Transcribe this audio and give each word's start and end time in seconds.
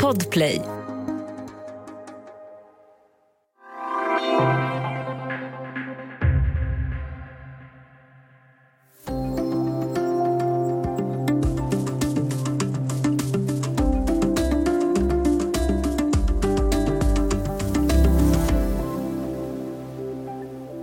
Podplay. 0.00 0.62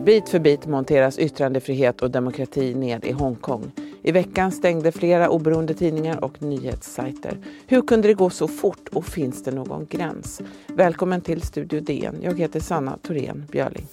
Bit 0.05 0.29
för 0.29 0.39
bit 0.39 0.67
monteras 0.67 1.19
yttrandefrihet 1.19 2.01
och 2.01 2.11
demokrati 2.11 2.75
ned 2.75 3.05
i 3.05 3.11
Hongkong. 3.11 3.86
I 4.07 4.11
veckan 4.11 4.51
stängde 4.51 4.91
flera 4.91 5.29
oberoende 5.29 5.73
tidningar 5.73 6.23
och 6.23 6.41
nyhetssajter. 6.41 7.37
Hur 7.67 7.81
kunde 7.81 8.07
det 8.07 8.13
gå 8.13 8.29
så 8.29 8.47
fort 8.47 8.87
och 8.93 9.05
finns 9.05 9.43
det 9.43 9.51
någon 9.51 9.85
gräns? 9.85 10.41
Välkommen 10.67 11.21
till 11.21 11.41
Studio 11.41 11.81
DN. 11.81 12.19
Jag 12.21 12.39
heter 12.39 12.59
Sanna 12.59 12.97
Thorén 12.97 13.45
Björling. 13.51 13.87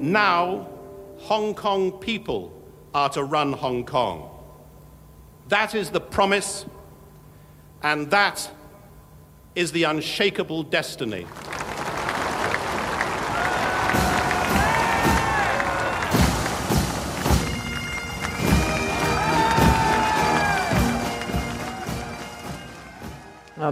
Now, 0.00 0.66
Hong 1.18 1.54
Kong 1.54 1.92
people 2.00 2.50
are 2.92 3.08
to 3.12 3.20
run 3.20 3.54
Hong 3.54 3.84
Kong. 3.84 4.22
That 5.48 5.74
is 5.74 5.90
the 5.90 6.00
promise, 6.00 6.66
and 7.80 8.10
that 8.10 8.50
is 9.54 9.72
the 9.72 9.84
unshakable 9.84 10.62
destiny. 10.70 11.26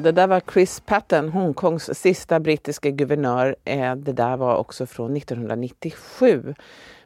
Det 0.02 0.12
där 0.12 0.26
var 0.26 0.42
Chris 0.52 0.82
Patten, 0.86 1.28
Hongkongs 1.28 1.90
sista 1.94 2.40
brittiska 2.40 2.90
guvernör. 2.90 3.56
Eh, 3.64 3.96
det 3.96 4.12
där 4.12 4.36
var 4.36 4.56
också 4.56 4.86
från 4.86 5.16
1997. 5.16 6.54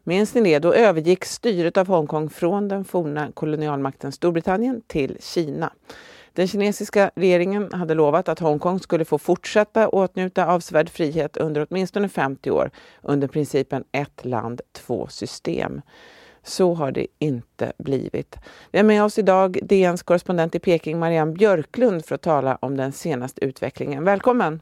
Minns 0.04 0.34
ni 0.34 0.40
det? 0.40 0.58
Då 0.58 0.72
övergick 0.72 1.24
styret 1.24 1.76
av 1.76 1.86
Hongkong 1.86 2.30
från 2.30 2.68
den 2.68 2.84
forna 2.84 3.32
kolonialmakten 3.34 4.12
Storbritannien 4.12 4.82
till 4.86 5.16
Kina. 5.20 5.72
Den 6.32 6.48
kinesiska 6.48 7.10
regeringen 7.14 7.72
hade 7.72 7.94
lovat 7.94 8.28
att 8.28 8.38
Hongkong 8.38 8.80
skulle 8.80 9.04
få 9.04 9.18
fortsätta 9.18 9.88
åtnjuta 9.88 10.46
avsevärd 10.46 10.90
frihet 10.90 11.36
under 11.36 11.66
åtminstone 11.70 12.08
50 12.08 12.50
år 12.50 12.70
under 13.02 13.28
principen 13.28 13.84
ett 13.92 14.24
land, 14.24 14.60
två 14.72 15.06
system. 15.06 15.80
Så 16.44 16.74
har 16.74 16.92
det 16.92 17.06
inte 17.18 17.72
blivit. 17.78 18.36
Vi 18.70 18.78
har 18.78 18.84
med 18.84 19.04
oss 19.04 19.18
idag 19.18 19.58
DNs 19.62 20.02
korrespondent 20.02 20.54
i 20.54 20.58
Peking, 20.58 20.98
Marianne 20.98 21.32
Björklund, 21.32 22.04
för 22.04 22.14
att 22.14 22.22
tala 22.22 22.58
om 22.60 22.76
den 22.76 22.92
senaste 22.92 23.44
utvecklingen. 23.44 24.04
Välkommen! 24.04 24.60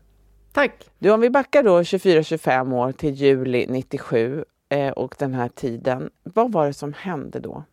Tack! 0.52 0.72
Du, 0.98 1.11
om 1.11 1.20
vi 1.20 1.30
backar 1.30 1.62
då 1.62 1.80
24-25 1.80 2.74
år 2.74 2.92
till 2.92 3.14
juli 3.14 3.66
97 3.69 4.44
eh, 4.69 4.91
och 4.91 5.14
den 5.19 5.34
här 5.34 5.48
tiden. 5.48 6.11
Vad 6.22 6.52
var 6.52 6.66
det 6.66 6.72
som 6.72 6.92
hände 6.92 7.41
då? 7.41 7.64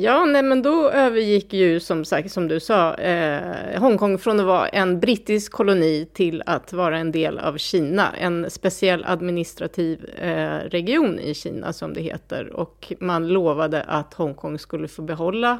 Ja, 0.00 0.24
nej, 0.24 0.42
men 0.42 0.62
då 0.62 0.90
övergick 0.90 1.52
ju 1.52 1.80
som 1.80 2.04
sagt, 2.04 2.32
som 2.32 2.48
du 2.48 2.60
sa, 2.60 2.94
eh, 2.94 3.80
Hongkong 3.80 4.18
från 4.18 4.40
att 4.40 4.46
vara 4.46 4.68
en 4.68 5.00
brittisk 5.00 5.52
koloni 5.52 6.08
till 6.12 6.42
att 6.46 6.72
vara 6.72 6.98
en 6.98 7.12
del 7.12 7.38
av 7.38 7.56
Kina, 7.56 8.12
en 8.16 8.50
speciell 8.50 9.04
administrativ 9.06 10.10
eh, 10.18 10.58
region 10.70 11.18
i 11.18 11.34
Kina 11.34 11.72
som 11.72 11.94
det 11.94 12.00
heter. 12.00 12.52
Och 12.52 12.92
man 13.00 13.28
lovade 13.28 13.82
att 13.82 14.14
Hongkong 14.14 14.58
skulle 14.58 14.88
få 14.88 15.02
behålla 15.02 15.58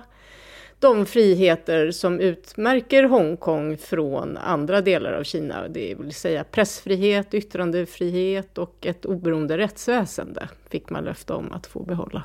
de 0.78 1.06
friheter 1.06 1.91
som 1.91 2.20
utmärker 2.20 3.05
Hongkong 3.05 3.77
från 3.77 4.37
andra 4.37 4.81
delar 4.81 5.12
av 5.12 5.22
Kina, 5.22 5.69
det 5.69 5.94
vill 6.00 6.15
säga 6.15 6.44
pressfrihet, 6.44 7.34
yttrandefrihet 7.34 8.59
och 8.59 8.87
ett 8.87 9.05
oberoende 9.05 9.59
rättsväsende 9.59 10.49
fick 10.70 10.91
man 10.91 11.05
löfte 11.05 11.32
om 11.32 11.53
att 11.53 11.66
få 11.66 11.82
behålla. 11.82 12.25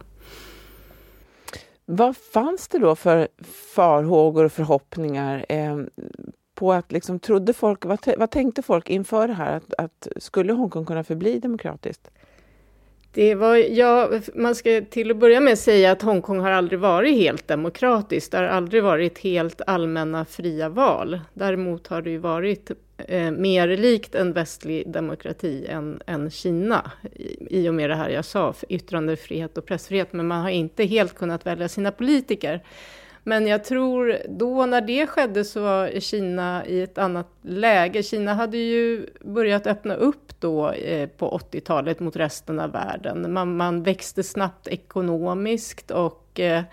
Vad 1.85 2.17
fanns 2.17 2.67
det 2.67 2.79
då 2.79 2.95
för 2.95 3.27
farhågor 3.75 4.45
och 4.45 4.51
förhoppningar 4.51 5.45
eh, 5.49 5.77
på 6.55 6.73
att 6.73 6.91
liksom, 6.91 7.19
trodde 7.19 7.53
folk, 7.53 7.85
vad, 7.85 7.99
vad 8.17 8.31
tänkte 8.31 8.61
folk 8.61 8.89
inför 8.89 9.27
det 9.27 9.33
här? 9.33 9.55
Att, 9.57 9.73
att 9.77 10.07
skulle 10.17 10.53
Hongkong 10.53 10.85
kunna 10.85 11.03
förbli 11.03 11.39
demokratiskt? 11.39 12.09
Det 13.13 13.35
var, 13.35 13.55
ja, 13.55 14.09
man 14.35 14.55
ska 14.55 14.81
till 14.89 15.11
att 15.11 15.17
börja 15.17 15.39
med 15.39 15.59
säga 15.59 15.91
att 15.91 16.01
Hongkong 16.01 16.39
har 16.39 16.51
aldrig 16.51 16.79
varit 16.79 17.17
helt 17.17 17.47
demokratiskt. 17.47 18.31
Det 18.31 18.37
har 18.37 18.45
aldrig 18.45 18.83
varit 18.83 19.19
helt 19.19 19.61
allmänna 19.67 20.25
fria 20.25 20.69
val. 20.69 21.19
Däremot 21.33 21.87
har 21.87 22.01
det 22.01 22.09
ju 22.09 22.17
varit 22.17 22.71
eh, 23.07 23.31
mer 23.31 23.67
likt 23.67 24.15
en 24.15 24.33
västlig 24.33 24.91
demokrati 24.91 25.65
än, 25.69 26.01
än 26.05 26.31
Kina. 26.31 26.91
I, 27.13 27.59
I 27.61 27.69
och 27.69 27.73
med 27.73 27.89
det 27.89 27.95
här 27.95 28.09
jag 28.09 28.25
sa, 28.25 28.53
yttrandefrihet 28.69 29.57
och 29.57 29.65
pressfrihet. 29.65 30.13
Men 30.13 30.27
man 30.27 30.41
har 30.41 30.49
inte 30.49 30.83
helt 30.83 31.15
kunnat 31.15 31.45
välja 31.45 31.69
sina 31.69 31.91
politiker. 31.91 32.63
Men 33.23 33.47
jag 33.47 33.63
tror 33.63 34.17
då 34.29 34.65
när 34.65 34.81
det 34.81 35.07
skedde 35.07 35.45
så 35.45 35.61
var 35.61 35.99
Kina 35.99 36.65
i 36.65 36.81
ett 36.81 36.97
annat 36.97 37.29
läge. 37.41 38.03
Kina 38.03 38.33
hade 38.33 38.57
ju 38.57 39.05
börjat 39.21 39.67
öppna 39.67 39.95
upp 39.95 40.39
då 40.39 40.71
eh, 40.71 41.09
på 41.09 41.39
80-talet 41.51 41.99
mot 41.99 42.15
resten 42.15 42.59
av 42.59 42.71
världen. 42.71 43.33
Man, 43.33 43.57
man 43.57 43.83
växte 43.83 44.23
snabbt 44.23 44.67
ekonomiskt 44.67 45.91
och 45.91 46.39
eh, 46.39 46.63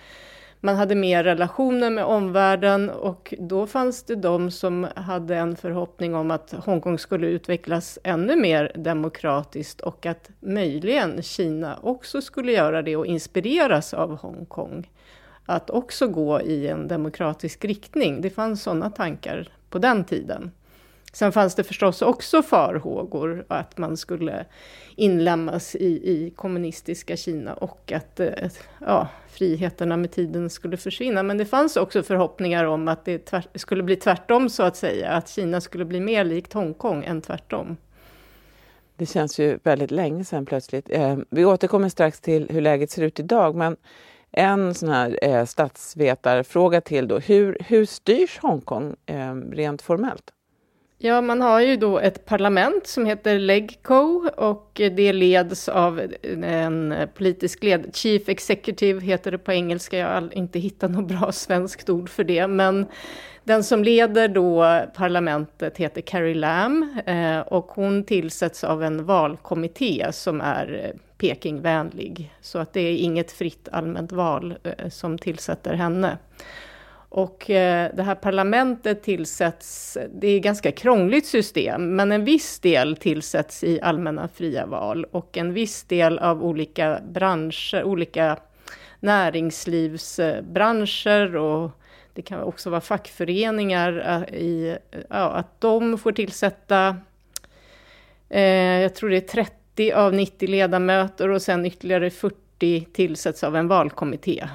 man 0.60 0.76
hade 0.76 0.94
mer 0.94 1.24
relationer 1.24 1.90
med 1.90 2.04
omvärlden 2.04 2.90
och 2.90 3.34
då 3.38 3.66
fanns 3.66 4.02
det 4.02 4.14
de 4.14 4.50
som 4.50 4.86
hade 4.96 5.36
en 5.36 5.56
förhoppning 5.56 6.14
om 6.14 6.30
att 6.30 6.52
Hongkong 6.52 6.98
skulle 6.98 7.26
utvecklas 7.26 7.98
ännu 8.04 8.36
mer 8.36 8.72
demokratiskt 8.74 9.80
och 9.80 10.06
att 10.06 10.30
möjligen 10.40 11.22
Kina 11.22 11.78
också 11.82 12.22
skulle 12.22 12.52
göra 12.52 12.82
det 12.82 12.96
och 12.96 13.06
inspireras 13.06 13.94
av 13.94 14.18
Hongkong 14.18 14.90
att 15.46 15.70
också 15.70 16.08
gå 16.08 16.40
i 16.40 16.68
en 16.68 16.88
demokratisk 16.88 17.64
riktning. 17.64 18.20
Det 18.20 18.30
fanns 18.30 18.62
sådana 18.62 18.90
tankar 18.90 19.48
på 19.70 19.78
den 19.78 20.04
tiden. 20.04 20.50
Sen 21.12 21.32
fanns 21.32 21.54
det 21.54 21.64
förstås 21.64 22.02
också 22.02 22.42
farhågor 22.42 23.44
att 23.48 23.78
man 23.78 23.96
skulle 23.96 24.46
inlämnas 24.96 25.74
i, 25.74 25.86
i 25.86 26.32
kommunistiska 26.36 27.16
Kina 27.16 27.54
och 27.54 27.92
att 27.92 28.20
eh, 28.20 28.28
ja, 28.80 29.08
friheterna 29.28 29.96
med 29.96 30.10
tiden 30.10 30.50
skulle 30.50 30.76
försvinna. 30.76 31.22
Men 31.22 31.38
det 31.38 31.44
fanns 31.44 31.76
också 31.76 32.02
förhoppningar 32.02 32.64
om 32.64 32.88
att 32.88 33.04
det 33.04 33.18
tvärt, 33.18 33.48
skulle 33.54 33.82
bli 33.82 33.96
tvärtom 33.96 34.48
så 34.48 34.62
att 34.62 34.76
säga, 34.76 35.10
att 35.10 35.28
Kina 35.28 35.60
skulle 35.60 35.84
bli 35.84 36.00
mer 36.00 36.24
likt 36.24 36.52
Hongkong 36.52 37.04
än 37.04 37.22
tvärtom. 37.22 37.76
Det 38.96 39.06
känns 39.06 39.38
ju 39.38 39.58
väldigt 39.62 39.90
länge 39.90 40.24
sedan 40.24 40.46
plötsligt. 40.46 40.90
Eh, 40.90 41.18
vi 41.30 41.44
återkommer 41.44 41.88
strax 41.88 42.20
till 42.20 42.46
hur 42.50 42.60
läget 42.60 42.90
ser 42.90 43.02
ut 43.02 43.20
idag, 43.20 43.54
men 43.54 43.76
en 44.32 44.74
sån 44.74 44.88
här 44.88 45.18
eh, 45.22 45.44
statsvetarfråga 45.44 46.80
till 46.80 47.08
då. 47.08 47.18
Hur, 47.18 47.58
hur 47.60 47.86
styrs 47.86 48.38
Hongkong 48.38 48.96
eh, 49.06 49.34
rent 49.34 49.82
formellt? 49.82 50.32
Ja, 51.02 51.20
man 51.20 51.42
har 51.42 51.60
ju 51.60 51.76
då 51.76 51.98
ett 51.98 52.24
parlament 52.24 52.86
som 52.86 53.06
heter 53.06 53.38
LegCo 53.38 54.28
och 54.36 54.70
det 54.74 55.12
leds 55.12 55.68
av 55.68 56.02
en 56.42 56.94
politisk 57.14 57.62
led. 57.62 57.90
Chief 57.96 58.28
Executive 58.28 59.00
heter 59.00 59.30
det 59.30 59.38
på 59.38 59.52
engelska. 59.52 59.98
Jag 59.98 60.08
har 60.08 60.36
inte 60.36 60.58
hittat 60.58 60.90
något 60.90 61.08
bra 61.08 61.32
svenskt 61.32 61.90
ord 61.90 62.08
för 62.08 62.24
det, 62.24 62.46
men 62.46 62.86
den 63.44 63.64
som 63.64 63.84
leder 63.84 64.28
då 64.28 64.80
parlamentet 64.94 65.78
heter 65.78 66.00
Carrie 66.00 66.34
Lam 66.34 66.98
eh, 67.06 67.40
och 67.40 67.66
hon 67.66 68.04
tillsätts 68.04 68.64
av 68.64 68.82
en 68.82 69.04
valkommitté 69.04 70.06
som 70.12 70.40
är 70.40 70.84
eh, 70.84 71.00
Pekingvänlig. 71.18 72.32
Så 72.40 72.58
att 72.58 72.72
det 72.72 72.80
är 72.80 72.96
inget 72.96 73.32
fritt 73.32 73.68
allmänt 73.72 74.12
val 74.12 74.54
eh, 74.62 74.88
som 74.88 75.18
tillsätter 75.18 75.74
henne. 75.74 76.18
Och 77.10 77.50
eh, 77.50 77.90
det 77.94 78.02
här 78.02 78.14
parlamentet 78.14 79.02
tillsätts, 79.02 79.98
det 80.14 80.28
är 80.28 80.36
ett 80.36 80.42
ganska 80.42 80.72
krångligt 80.72 81.26
system, 81.26 81.96
men 81.96 82.12
en 82.12 82.24
viss 82.24 82.58
del 82.58 82.96
tillsätts 82.96 83.64
i 83.64 83.80
allmänna 83.80 84.28
fria 84.28 84.66
val. 84.66 85.04
Och 85.04 85.36
en 85.36 85.52
viss 85.52 85.84
del 85.84 86.18
av 86.18 86.44
olika 86.44 87.00
branscher, 87.10 87.84
olika 87.84 88.36
näringslivsbranscher 89.00 91.36
och 91.36 91.70
det 92.14 92.22
kan 92.22 92.40
också 92.40 92.70
vara 92.70 92.80
fackföreningar 92.80 94.04
eh, 94.06 94.22
i, 94.34 94.78
ja, 95.08 95.30
att 95.30 95.60
de 95.60 95.98
får 95.98 96.12
tillsätta, 96.12 96.96
eh, 98.28 98.80
jag 98.80 98.94
tror 98.94 99.10
det 99.10 99.16
är 99.16 99.42
30 99.42 99.92
av 99.92 100.14
90 100.14 100.48
ledamöter 100.48 101.28
och 101.28 101.42
sen 101.42 101.66
ytterligare 101.66 102.10
40 102.10 102.86
tillsätts 102.92 103.44
av 103.44 103.56
en 103.56 103.68
valkommitté 103.68 104.48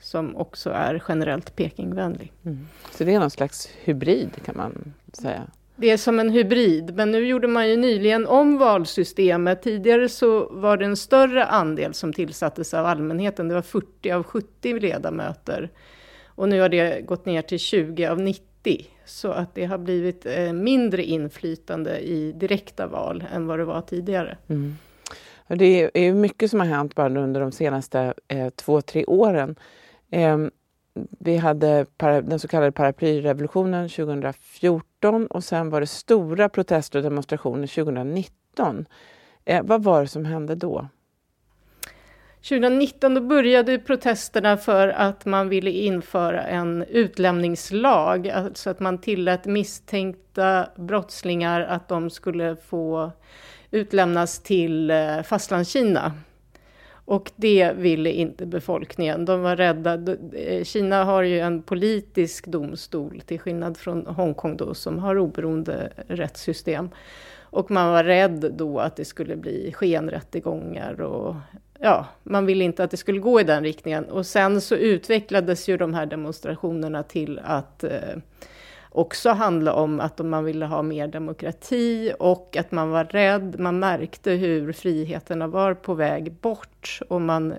som 0.00 0.36
också 0.36 0.70
är 0.70 1.02
generellt 1.08 1.56
Pekingvänlig. 1.56 2.32
Mm. 2.44 2.68
Så 2.90 3.04
det 3.04 3.14
är 3.14 3.20
någon 3.20 3.30
slags 3.30 3.68
hybrid 3.84 4.30
kan 4.44 4.56
man 4.56 4.94
säga? 5.12 5.42
Det 5.76 5.90
är 5.90 5.96
som 5.96 6.20
en 6.20 6.30
hybrid, 6.30 6.94
men 6.94 7.10
nu 7.10 7.26
gjorde 7.26 7.48
man 7.48 7.68
ju 7.68 7.76
nyligen 7.76 8.26
om 8.26 8.58
valsystemet. 8.58 9.62
Tidigare 9.62 10.08
så 10.08 10.48
var 10.50 10.76
det 10.76 10.84
en 10.84 10.96
större 10.96 11.44
andel 11.44 11.94
som 11.94 12.12
tillsattes 12.12 12.74
av 12.74 12.86
allmänheten. 12.86 13.48
Det 13.48 13.54
var 13.54 13.62
40 13.62 14.10
av 14.10 14.22
70 14.22 14.78
ledamöter. 14.80 15.70
Och 16.26 16.48
nu 16.48 16.60
har 16.60 16.68
det 16.68 17.00
gått 17.06 17.26
ner 17.26 17.42
till 17.42 17.58
20 17.58 18.06
av 18.06 18.20
90. 18.20 18.86
Så 19.04 19.30
att 19.30 19.54
det 19.54 19.64
har 19.64 19.78
blivit 19.78 20.26
eh, 20.26 20.52
mindre 20.52 21.04
inflytande 21.04 21.98
i 21.98 22.32
direkta 22.32 22.86
val 22.86 23.24
än 23.34 23.46
vad 23.46 23.58
det 23.58 23.64
var 23.64 23.80
tidigare. 23.80 24.38
Mm. 24.48 24.76
Det 25.48 25.90
är 25.94 26.12
mycket 26.12 26.50
som 26.50 26.60
har 26.60 26.66
hänt 26.66 26.94
bara 26.94 27.20
under 27.20 27.40
de 27.40 27.52
senaste 27.52 28.14
eh, 28.28 28.48
två, 28.48 28.80
tre 28.80 29.04
åren. 29.04 29.56
Eh, 30.10 30.38
vi 31.18 31.36
hade 31.36 31.86
para, 31.96 32.20
den 32.20 32.38
så 32.38 32.48
kallade 32.48 32.72
paraplyrevolutionen 32.72 33.88
2014 33.88 35.26
och 35.26 35.44
sen 35.44 35.70
var 35.70 35.80
det 35.80 35.86
stora 35.86 36.48
protester 36.48 36.98
och 36.98 37.02
demonstrationer 37.02 37.66
2019. 37.66 38.86
Eh, 39.44 39.62
vad 39.62 39.82
var 39.82 40.00
det 40.00 40.08
som 40.08 40.24
hände 40.24 40.54
då? 40.54 40.88
2019 42.42 43.14
då 43.14 43.20
började 43.20 43.78
protesterna 43.78 44.56
för 44.56 44.88
att 44.88 45.26
man 45.26 45.48
ville 45.48 45.70
införa 45.70 46.42
en 46.42 46.82
utlämningslag, 46.82 48.28
alltså 48.28 48.70
att 48.70 48.80
man 48.80 48.98
tillät 48.98 49.44
misstänkta 49.44 50.66
brottslingar 50.76 51.60
att 51.60 51.88
de 51.88 52.10
skulle 52.10 52.56
få 52.56 53.12
utlämnas 53.70 54.42
till 54.42 54.90
eh, 54.90 55.22
Fastlandskina. 55.22 56.12
Och 57.10 57.30
det 57.36 57.72
ville 57.76 58.10
inte 58.10 58.46
befolkningen. 58.46 59.24
De 59.24 59.42
var 59.42 59.56
rädda. 59.56 60.16
Eh, 60.32 60.64
Kina 60.64 61.04
har 61.04 61.22
ju 61.22 61.40
en 61.40 61.62
politisk 61.62 62.46
domstol 62.46 63.22
till 63.26 63.40
skillnad 63.40 63.76
från 63.76 64.06
Hongkong 64.06 64.56
då 64.56 64.74
som 64.74 64.98
har 64.98 65.18
oberoende 65.18 65.92
rättssystem. 66.06 66.90
Och 67.40 67.70
man 67.70 67.92
var 67.92 68.04
rädd 68.04 68.52
då 68.54 68.78
att 68.78 68.96
det 68.96 69.04
skulle 69.04 69.36
bli 69.36 69.72
skenrättegångar 69.72 71.00
och 71.00 71.36
ja, 71.78 72.06
man 72.22 72.46
ville 72.46 72.64
inte 72.64 72.84
att 72.84 72.90
det 72.90 72.96
skulle 72.96 73.20
gå 73.20 73.40
i 73.40 73.44
den 73.44 73.64
riktningen. 73.64 74.04
Och 74.04 74.26
sen 74.26 74.60
så 74.60 74.74
utvecklades 74.74 75.68
ju 75.68 75.76
de 75.76 75.94
här 75.94 76.06
demonstrationerna 76.06 77.02
till 77.02 77.40
att 77.44 77.84
eh, 77.84 78.16
också 78.90 79.30
handla 79.30 79.72
om 79.72 80.00
att 80.00 80.18
man 80.18 80.44
ville 80.44 80.66
ha 80.66 80.82
mer 80.82 81.06
demokrati 81.06 82.12
och 82.18 82.56
att 82.56 82.72
man 82.72 82.90
var 82.90 83.04
rädd. 83.04 83.56
Man 83.58 83.78
märkte 83.78 84.30
hur 84.30 84.72
friheterna 84.72 85.46
var 85.46 85.74
på 85.74 85.94
väg 85.94 86.32
bort 86.32 87.00
och 87.08 87.20
man 87.20 87.54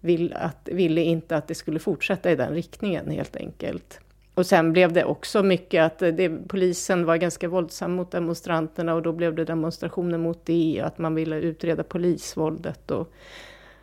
vill 0.00 0.32
att, 0.32 0.68
ville 0.72 1.02
inte 1.02 1.36
att 1.36 1.48
det 1.48 1.54
skulle 1.54 1.78
fortsätta 1.78 2.30
i 2.30 2.36
den 2.36 2.54
riktningen 2.54 3.10
helt 3.10 3.36
enkelt. 3.36 4.00
Och 4.34 4.46
sen 4.46 4.72
blev 4.72 4.92
det 4.92 5.04
också 5.04 5.42
mycket 5.42 5.84
att 5.84 5.98
det, 5.98 6.48
polisen 6.48 7.04
var 7.04 7.16
ganska 7.16 7.48
våldsam 7.48 7.92
mot 7.92 8.10
demonstranterna 8.10 8.94
och 8.94 9.02
då 9.02 9.12
blev 9.12 9.34
det 9.34 9.44
demonstrationer 9.44 10.18
mot 10.18 10.46
det 10.46 10.78
och 10.80 10.86
att 10.86 10.98
man 10.98 11.14
ville 11.14 11.36
utreda 11.36 11.82
polisvåldet. 11.82 12.90
Och, 12.90 13.12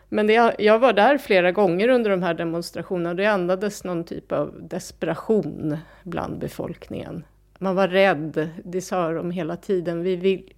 men 0.09 0.27
det, 0.27 0.55
jag 0.59 0.79
var 0.79 0.93
där 0.93 1.17
flera 1.17 1.51
gånger 1.51 1.89
under 1.89 2.09
de 2.09 2.23
här 2.23 2.33
demonstrationerna 2.33 3.09
och 3.09 3.15
det 3.15 3.25
andades 3.25 3.83
någon 3.83 4.03
typ 4.03 4.31
av 4.31 4.53
desperation 4.61 5.77
bland 6.03 6.39
befolkningen. 6.39 7.23
Man 7.59 7.75
var 7.75 7.87
rädd, 7.87 8.49
det 8.63 8.81
sa 8.81 9.11
de 9.11 9.31
hela 9.31 9.55
tiden. 9.57 10.03
Vi 10.03 10.15
vill 10.15 10.53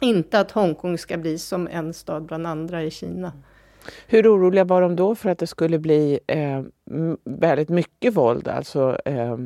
inte 0.00 0.40
att 0.40 0.50
Hongkong 0.50 0.98
ska 0.98 1.16
bli 1.18 1.38
som 1.38 1.68
en 1.68 1.94
stad 1.94 2.22
bland 2.22 2.46
andra 2.46 2.82
i 2.82 2.90
Kina. 2.90 3.32
Hur 4.06 4.34
oroliga 4.34 4.64
var 4.64 4.80
de 4.80 4.96
då 4.96 5.14
för 5.14 5.30
att 5.30 5.38
det 5.38 5.46
skulle 5.46 5.78
bli 5.78 6.20
eh, 6.26 6.62
väldigt 7.24 7.68
mycket 7.68 8.14
våld? 8.14 8.48
Alltså, 8.48 8.98
eh, 9.04 9.36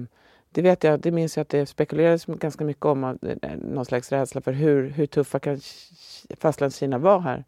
det 0.50 0.62
vet 0.62 0.84
jag, 0.84 1.00
det 1.00 1.10
minns 1.10 1.36
jag 1.36 1.42
att 1.42 1.48
det 1.48 1.66
spekulerades 1.66 2.26
ganska 2.26 2.64
mycket 2.64 2.84
om, 2.84 3.04
eh, 3.04 3.56
någon 3.56 3.84
slags 3.84 4.12
rädsla 4.12 4.40
för 4.40 4.52
hur, 4.52 4.88
hur 4.88 5.06
tuffa 5.06 5.38
kan 5.38 5.60
Fastlandskina 6.40 6.98
vara 6.98 7.20
här? 7.20 7.44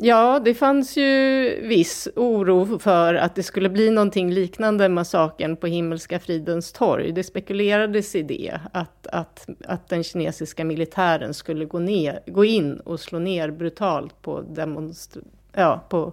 Ja, 0.00 0.40
det 0.44 0.54
fanns 0.54 0.96
ju 0.96 1.60
viss 1.62 2.08
oro 2.16 2.78
för 2.78 3.14
att 3.14 3.34
det 3.34 3.42
skulle 3.42 3.68
bli 3.68 3.90
någonting 3.90 4.30
liknande 4.30 4.88
massakern 4.88 5.56
på 5.56 5.66
Himmelska 5.66 6.18
fridens 6.18 6.72
torg. 6.72 7.12
Det 7.12 7.22
spekulerades 7.22 8.14
i 8.14 8.22
det, 8.22 8.58
att, 8.72 9.06
att, 9.06 9.46
att 9.64 9.88
den 9.88 10.04
kinesiska 10.04 10.64
militären 10.64 11.34
skulle 11.34 11.64
gå, 11.64 11.78
ner, 11.78 12.20
gå 12.26 12.44
in 12.44 12.80
och 12.80 13.00
slå 13.00 13.18
ner 13.18 13.50
brutalt 13.50 14.22
på, 14.22 14.40
demonstra 14.40 15.22
ja, 15.52 15.84
på 15.88 16.12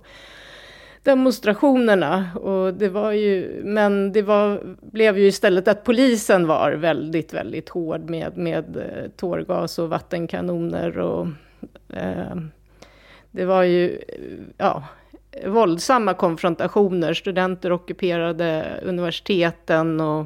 demonstrationerna. 1.04 2.30
Och 2.36 2.74
det 2.74 2.90
var 2.90 3.12
ju, 3.12 3.62
men 3.64 4.12
det 4.12 4.22
var, 4.22 4.62
blev 4.82 5.18
ju 5.18 5.28
istället 5.28 5.68
att 5.68 5.84
polisen 5.84 6.48
var 6.48 6.72
väldigt, 6.72 7.34
väldigt 7.34 7.70
hård 7.70 8.10
med, 8.10 8.38
med 8.38 8.78
eh, 8.78 9.12
tårgas 9.16 9.80
och 9.80 9.90
vattenkanoner 9.90 11.00
och 11.00 11.28
eh, 11.90 12.36
det 13.36 13.46
var 13.46 13.64
ju 13.64 14.00
ja, 14.58 14.84
våldsamma 15.46 16.14
konfrontationer. 16.14 17.14
Studenter 17.14 17.72
ockuperade 17.72 18.80
universiteten 18.84 20.02
och 20.02 20.26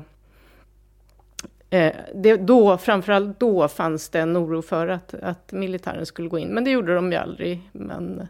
eh, 1.70 1.94
det, 2.16 2.36
då, 2.36 2.78
framförallt 2.78 3.40
då 3.40 3.68
fanns 3.68 4.10
det 4.10 4.20
en 4.20 4.38
oro 4.38 4.62
för 4.62 4.88
att, 4.88 5.14
att 5.14 5.52
militären 5.52 6.06
skulle 6.06 6.30
gå 6.30 6.40
in. 6.40 6.48
Men 6.48 6.64
det 6.64 6.72
gjorde 6.72 6.96
de 6.96 7.12
ju 7.12 7.18
aldrig. 7.18 7.70
Men 7.72 8.28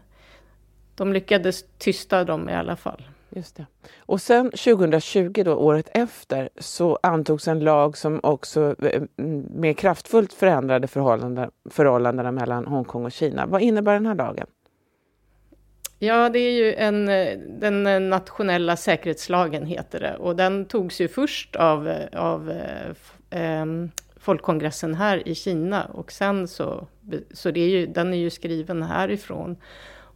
de 0.94 1.12
lyckades 1.12 1.64
tysta 1.78 2.24
dem 2.24 2.48
i 2.48 2.54
alla 2.54 2.76
fall. 2.76 3.02
Just 3.28 3.56
det. 3.56 3.66
Och 3.98 4.20
sen 4.20 4.50
2020, 4.50 5.42
då, 5.44 5.54
året 5.54 5.88
efter, 5.94 6.48
så 6.58 6.98
antogs 7.02 7.48
en 7.48 7.60
lag 7.60 7.96
som 7.96 8.20
också 8.22 8.74
eh, 8.82 9.02
mm, 9.16 9.46
mer 9.50 9.72
kraftfullt 9.72 10.32
förändrade 10.32 10.86
förhållandena, 10.86 11.50
förhållandena 11.70 12.32
mellan 12.32 12.66
Hongkong 12.66 13.04
och 13.04 13.12
Kina. 13.12 13.46
Vad 13.46 13.62
innebär 13.62 13.92
den 13.92 14.06
här 14.06 14.14
lagen? 14.14 14.46
Ja, 16.02 16.28
det 16.28 16.38
är 16.38 16.52
ju 16.52 16.74
en, 16.74 17.06
den 17.60 18.08
nationella 18.10 18.76
säkerhetslagen 18.76 19.66
heter 19.66 20.00
det 20.00 20.16
och 20.16 20.36
den 20.36 20.64
togs 20.64 21.00
ju 21.00 21.08
först 21.08 21.56
av, 21.56 21.94
av 22.12 22.50
eh, 23.30 23.66
folkkongressen 24.16 24.94
här 24.94 25.28
i 25.28 25.34
Kina 25.34 25.84
och 25.84 26.12
sen 26.12 26.48
så, 26.48 26.86
så 27.32 27.50
det 27.50 27.60
är 27.60 27.68
ju, 27.68 27.86
den 27.86 28.14
är 28.14 28.18
ju 28.18 28.30
skriven 28.30 28.82
härifrån 28.82 29.56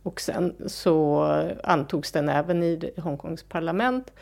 och 0.03 0.21
sen 0.21 0.55
så 0.67 1.25
antogs 1.65 2.13
den 2.13 2.29
även 2.29 2.63
i 2.63 2.93
Hongkongs 2.97 3.43
parlament. 3.43 4.13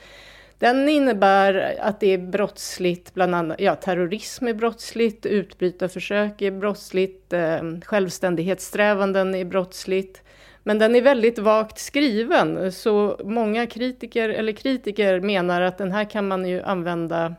Den 0.59 0.89
innebär 0.89 1.79
att 1.81 2.01
det 2.01 2.07
är 2.07 2.19
brottsligt, 2.19 3.15
bland 3.15 3.35
annat, 3.35 3.61
ja 3.61 3.75
terrorism 3.75 4.47
är 4.47 4.55
brottsligt, 4.55 5.27
utbrytarförsök 5.27 6.43
är 6.43 6.51
brottsligt, 6.51 7.33
eh, 7.33 7.63
självständighetssträvanden 7.85 9.35
är 9.35 9.45
brottsligt. 9.45 10.23
Men 10.63 10.79
den 10.79 10.95
är 10.95 11.03
väldigt 11.03 11.39
vagt 11.39 11.79
skriven, 11.79 12.73
så 12.73 13.21
många 13.25 13.67
kritiker, 13.67 14.29
eller 14.29 14.53
kritiker 14.53 15.21
menar 15.21 15.61
att 15.61 15.79
den 15.79 15.93
här 15.93 16.05
kan 16.05 16.29
man 16.29 16.49
ju 16.49 16.63
använda 16.63 17.35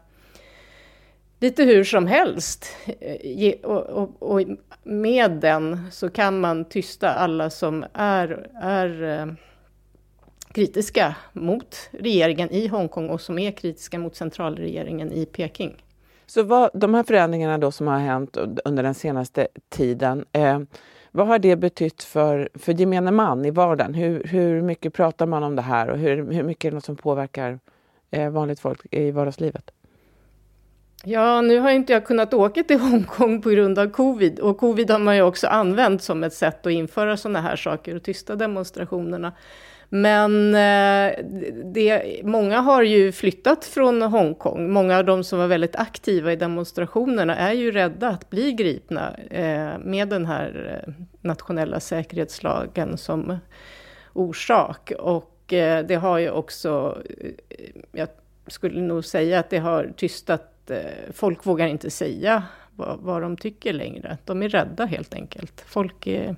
lite 1.40 1.64
hur 1.64 1.84
som 1.84 2.08
helst. 2.08 2.76
Eh, 3.00 3.54
och, 3.54 3.90
och, 3.90 4.10
och, 4.20 4.42
med 4.84 5.32
den 5.32 5.92
så 5.92 6.10
kan 6.10 6.40
man 6.40 6.66
tysta 6.66 7.14
alla 7.14 7.50
som 7.50 7.86
är, 7.94 8.50
är 8.62 9.04
eh, 9.04 9.34
kritiska 10.54 11.16
mot 11.34 11.90
regeringen 11.92 12.52
i 12.52 12.68
Hongkong 12.68 13.10
och 13.10 13.22
som 13.22 13.40
är 13.40 13.52
kritiska 13.52 14.00
mot 14.00 14.16
centralregeringen 14.16 15.12
i 15.12 15.26
Peking. 15.26 15.84
Så 16.26 16.44
vad, 16.44 16.70
de 16.74 16.94
här 16.94 17.04
förändringarna 17.04 17.58
då 17.58 17.72
som 17.72 17.88
har 17.88 18.00
hänt 18.00 18.38
under 18.66 18.84
den 18.84 18.94
senaste 18.94 19.48
tiden, 19.70 20.26
eh, 20.32 20.60
vad 21.16 21.28
har 21.28 21.40
det 21.40 21.56
betytt 21.56 22.04
för, 22.04 22.50
för 22.54 22.74
gemene 22.74 23.12
man 23.12 23.46
i 23.46 23.52
vardagen? 23.52 23.94
Hur, 23.94 24.24
hur 24.24 24.62
mycket 24.62 24.94
pratar 24.94 25.26
man 25.26 25.44
om 25.44 25.56
det 25.56 25.62
här 25.62 25.90
och 25.90 25.98
hur, 25.98 26.32
hur 26.32 26.44
mycket 26.44 26.66
är 26.66 26.72
det 26.72 26.76
något 26.76 26.86
som 26.86 26.96
påverkar 26.96 27.60
eh, 28.12 28.30
vanligt 28.30 28.60
folk 28.60 28.86
i 28.92 29.12
vardagslivet? 29.12 29.72
Ja, 31.04 31.42
nu 31.42 31.60
har 31.60 31.72
inte 31.72 31.94
jag 31.94 32.06
kunnat 32.06 32.34
åka 32.34 32.64
till 32.64 32.80
Hongkong 32.80 33.42
på 33.42 33.50
grund 33.50 33.80
av 33.80 33.90
covid 33.90 34.40
och 34.40 34.58
covid 34.58 34.92
har 34.92 35.00
man 35.00 35.16
ju 35.16 35.22
också 35.22 35.48
använt 35.48 36.04
som 36.04 36.24
ett 36.24 36.34
sätt 36.34 36.66
att 36.66 36.72
införa 36.72 37.18
sådana 37.18 37.42
här 37.42 37.56
saker 37.56 37.96
och 37.96 38.04
tysta 38.04 38.36
demonstrationerna. 38.36 39.34
Men 39.96 40.56
eh, 40.56 41.26
det, 41.64 42.22
många 42.24 42.60
har 42.60 42.84
ju 42.84 43.12
flyttat 43.12 43.66
från 43.66 44.02
Hongkong. 44.02 44.72
Många 44.72 44.98
av 44.98 45.06
de 45.06 45.24
som 45.24 45.40
var 45.40 45.48
väldigt 45.48 45.76
aktiva 45.76 46.34
i 46.34 46.36
demonstrationerna 46.36 47.36
är 47.36 47.54
ju 47.54 47.72
rädda 47.72 48.10
att 48.10 48.30
bli 48.30 48.54
gripna 48.54 49.16
eh, 49.30 49.80
med 49.84 50.10
den 50.10 50.26
här 50.26 50.82
eh, 50.88 50.94
nationella 51.22 51.80
säkerhetslagen 51.80 52.98
som 52.98 53.38
orsak. 54.14 54.92
Och 55.00 55.30
det 55.88 56.00
har 56.02 56.18
ju 56.18 56.30
också, 56.30 57.02
jag 57.92 58.08
skulle 58.48 58.82
nog 58.82 59.06
säga 59.06 59.40
att 59.40 59.50
det 59.50 59.58
har 59.58 59.94
tystat, 59.98 60.72
folk 61.14 61.46
vågar 61.46 61.68
inte 61.68 61.90
säga 61.90 62.44
vad, 62.76 63.00
vad 63.00 63.22
de 63.22 63.38
tycker 63.38 63.74
längre. 63.74 64.18
De 64.26 64.44
är 64.44 64.50
rädda 64.50 64.86
helt 64.86 65.14
enkelt. 65.14 65.64
Folk 65.68 66.08
är, 66.08 66.36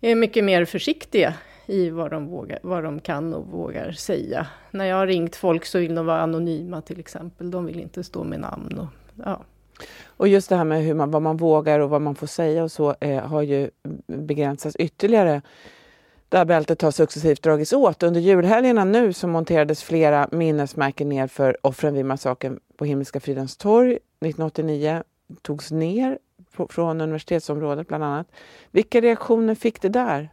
är 0.00 0.14
mycket 0.14 0.44
mer 0.44 0.64
försiktiga 0.64 1.34
i 1.66 1.90
vad 1.90 2.10
de, 2.10 2.26
vågar, 2.26 2.58
vad 2.62 2.84
de 2.84 3.00
kan 3.00 3.34
och 3.34 3.46
vågar 3.46 3.92
säga. 3.92 4.46
När 4.70 4.84
jag 4.84 4.96
har 4.96 5.06
ringt 5.06 5.36
folk 5.36 5.64
så 5.64 5.78
vill 5.78 5.94
de 5.94 6.06
vara 6.06 6.20
anonyma 6.20 6.82
till 6.82 7.00
exempel. 7.00 7.50
De 7.50 7.66
vill 7.66 7.80
inte 7.80 8.04
stå 8.04 8.24
med 8.24 8.40
namn. 8.40 8.78
Och, 8.78 8.88
ja. 9.24 9.44
Och 10.04 10.28
just 10.28 10.48
det 10.48 10.56
här 10.56 10.64
med 10.64 10.82
hur 10.82 10.94
man, 10.94 11.10
vad 11.10 11.22
man 11.22 11.36
vågar 11.36 11.80
och 11.80 11.90
vad 11.90 12.02
man 12.02 12.14
får 12.14 12.26
säga 12.26 12.64
och 12.64 12.72
så 12.72 12.94
eh, 13.00 13.24
har 13.24 13.42
ju 13.42 13.70
begränsats 14.06 14.76
ytterligare. 14.76 15.42
Det 16.28 16.38
här 16.38 16.44
bältet 16.44 16.82
har 16.82 16.90
successivt 16.90 17.42
dragits 17.42 17.72
åt. 17.72 18.02
Under 18.02 18.20
julhelgerna 18.20 18.84
nu 18.84 19.12
så 19.12 19.28
monterades 19.28 19.82
flera 19.82 20.28
minnesmärken 20.32 21.08
ner 21.08 21.26
för 21.26 21.66
offren 21.66 21.94
vid 21.94 22.04
massakern 22.04 22.60
på 22.76 22.84
Himmelska 22.84 23.20
fridens 23.20 23.56
torg 23.56 23.92
1989. 23.92 25.02
Togs 25.42 25.70
ner 25.70 26.18
från 26.68 27.00
universitetsområdet 27.00 27.88
bland 27.88 28.04
annat. 28.04 28.26
Vilka 28.70 29.00
reaktioner 29.00 29.54
fick 29.54 29.82
det 29.82 29.88
där? 29.88 30.30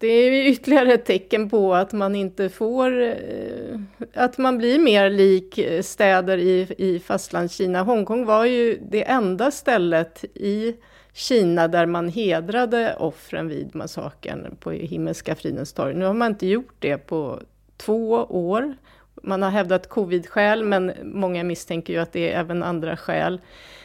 Det 0.00 0.06
är 0.06 0.46
ytterligare 0.46 0.92
ett 0.92 1.04
tecken 1.04 1.50
på 1.50 1.74
att 1.74 1.92
man 1.92 2.14
inte 2.14 2.48
får, 2.48 3.02
eh, 3.02 3.80
att 4.14 4.38
man 4.38 4.58
blir 4.58 4.78
mer 4.78 5.10
lik 5.10 5.58
eh, 5.58 5.82
städer 5.82 6.38
i, 6.38 6.74
i 6.78 6.98
fastlandskina. 6.98 7.82
Hongkong 7.82 8.24
var 8.24 8.44
ju 8.44 8.78
det 8.90 9.08
enda 9.08 9.50
stället 9.50 10.24
i 10.34 10.76
Kina 11.12 11.68
där 11.68 11.86
man 11.86 12.08
hedrade 12.08 12.96
offren 12.98 13.48
vid 13.48 13.74
massakern 13.74 14.56
på 14.60 14.70
Himmelska 14.70 15.34
fridens 15.34 15.72
torg. 15.72 15.94
Nu 15.94 16.04
har 16.04 16.14
man 16.14 16.32
inte 16.32 16.46
gjort 16.46 16.76
det 16.78 16.98
på 16.98 17.40
två 17.76 18.10
år. 18.28 18.76
Man 19.22 19.42
har 19.42 19.50
hävdat 19.50 19.88
covid-skäl, 19.88 20.64
men 20.64 20.92
många 21.02 21.44
misstänker 21.44 21.92
ju 21.92 21.98
att 21.98 22.12
det 22.12 22.32
är 22.32 22.40
även 22.40 22.62
andra 22.62 22.96
skäl. 22.96 23.40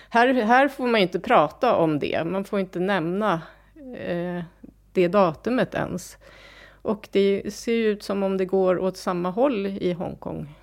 Här, 0.09 0.33
här 0.33 0.67
får 0.67 0.87
man 0.87 0.99
ju 0.99 1.03
inte 1.03 1.19
prata 1.19 1.75
om 1.75 1.99
det, 1.99 2.23
man 2.25 2.43
får 2.43 2.59
inte 2.59 2.79
nämna 2.79 3.41
eh, 3.97 4.43
det 4.93 5.07
datumet 5.07 5.75
ens. 5.75 6.17
Och 6.81 7.07
det 7.11 7.53
ser 7.53 7.73
ut 7.73 8.03
som 8.03 8.23
om 8.23 8.37
det 8.37 8.45
går 8.45 8.79
åt 8.79 8.97
samma 8.97 9.29
håll 9.29 9.65
i 9.65 9.93
Hongkong. 9.93 10.55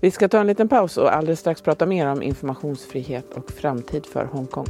Vi 0.00 0.10
ska 0.10 0.28
ta 0.28 0.40
en 0.40 0.46
liten 0.46 0.68
paus 0.68 0.96
och 0.96 1.14
alldeles 1.14 1.40
strax 1.40 1.62
prata 1.62 1.86
mer 1.86 2.06
om 2.06 2.22
informationsfrihet 2.22 3.32
och 3.34 3.50
framtid 3.50 4.06
för 4.06 4.24
Hongkong. 4.24 4.66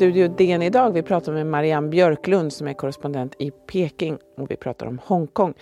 Studio 0.00 0.28
DN 0.28 0.62
idag. 0.62 0.90
Vi 0.90 1.02
pratar 1.02 1.32
med 1.32 1.46
Marianne 1.46 1.88
Björklund 1.88 2.52
som 2.52 2.68
är 2.68 2.72
korrespondent 2.72 3.34
i 3.38 3.50
Peking 3.50 4.18
och 4.36 4.50
vi 4.50 4.56
pratar 4.56 4.86
om 4.86 5.00
Hongkong. 5.04 5.54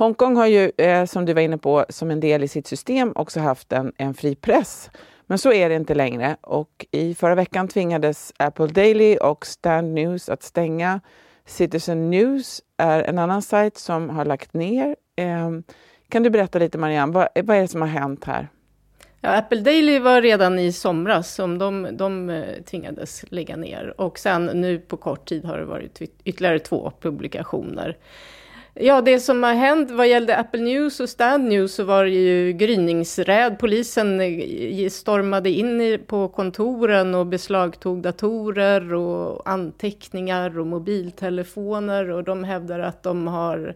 Hongkong 0.00 0.36
har 0.36 0.46
ju, 0.46 0.72
eh, 0.76 1.04
som 1.04 1.24
du 1.24 1.34
var 1.34 1.42
inne 1.42 1.58
på, 1.58 1.84
som 1.88 2.10
en 2.10 2.20
del 2.20 2.42
i 2.42 2.48
sitt 2.48 2.66
system 2.66 3.12
också 3.14 3.40
haft 3.40 3.72
en, 3.72 3.92
en 3.96 4.14
fri 4.14 4.34
press. 4.34 4.90
Men 5.26 5.38
så 5.38 5.52
är 5.52 5.68
det 5.68 5.74
inte 5.74 5.94
längre 5.94 6.36
och 6.40 6.86
i 6.90 7.14
förra 7.14 7.34
veckan 7.34 7.68
tvingades 7.68 8.32
Apple 8.36 8.66
Daily 8.66 9.16
och 9.16 9.46
Stand 9.46 9.94
News 9.94 10.28
att 10.28 10.42
stänga. 10.42 11.00
Citizen 11.46 12.10
News 12.10 12.62
är 12.76 13.02
en 13.02 13.18
annan 13.18 13.42
sajt 13.42 13.78
som 13.78 14.10
har 14.10 14.24
lagt 14.24 14.54
ner. 14.54 14.96
Eh, 15.16 15.50
kan 16.08 16.22
du 16.22 16.30
berätta 16.30 16.58
lite 16.58 16.78
Marianne, 16.78 17.12
vad, 17.12 17.28
vad 17.44 17.56
är 17.56 17.60
det 17.60 17.68
som 17.68 17.80
har 17.80 17.88
hänt 17.88 18.24
här? 18.24 18.48
Ja, 19.20 19.28
Apple 19.28 19.60
Daily 19.60 19.98
var 19.98 20.22
redan 20.22 20.58
i 20.58 20.72
somras 20.72 21.34
som 21.34 21.58
de, 21.58 21.88
de 21.92 22.30
eh, 22.30 22.62
tvingades 22.62 23.24
lägga 23.28 23.56
ner 23.56 24.00
och 24.00 24.18
sen 24.18 24.46
nu 24.46 24.78
på 24.78 24.96
kort 24.96 25.28
tid 25.28 25.44
har 25.44 25.58
det 25.58 25.64
varit 25.64 26.02
ytterligare 26.24 26.58
två 26.58 26.92
publikationer. 27.00 27.96
Ja, 28.74 29.00
det 29.00 29.20
som 29.20 29.42
har 29.42 29.54
hänt 29.54 29.90
vad 29.90 30.08
gällde 30.08 30.36
Apple 30.36 30.60
News 30.60 31.00
och 31.00 31.08
Stand 31.08 31.48
News 31.48 31.74
så 31.74 31.84
var 31.84 32.04
det 32.04 32.10
ju 32.10 32.52
gryningsräd. 32.52 33.58
Polisen 33.58 34.20
eh, 34.20 34.88
stormade 34.88 35.50
in 35.50 35.98
på 36.06 36.28
kontoren 36.28 37.14
och 37.14 37.26
beslagtog 37.26 38.02
datorer 38.02 38.94
och 38.94 39.50
anteckningar 39.50 40.58
och 40.58 40.66
mobiltelefoner 40.66 42.10
och 42.10 42.24
de 42.24 42.44
hävdar 42.44 42.78
att 42.78 43.02
de 43.02 43.26
har 43.26 43.74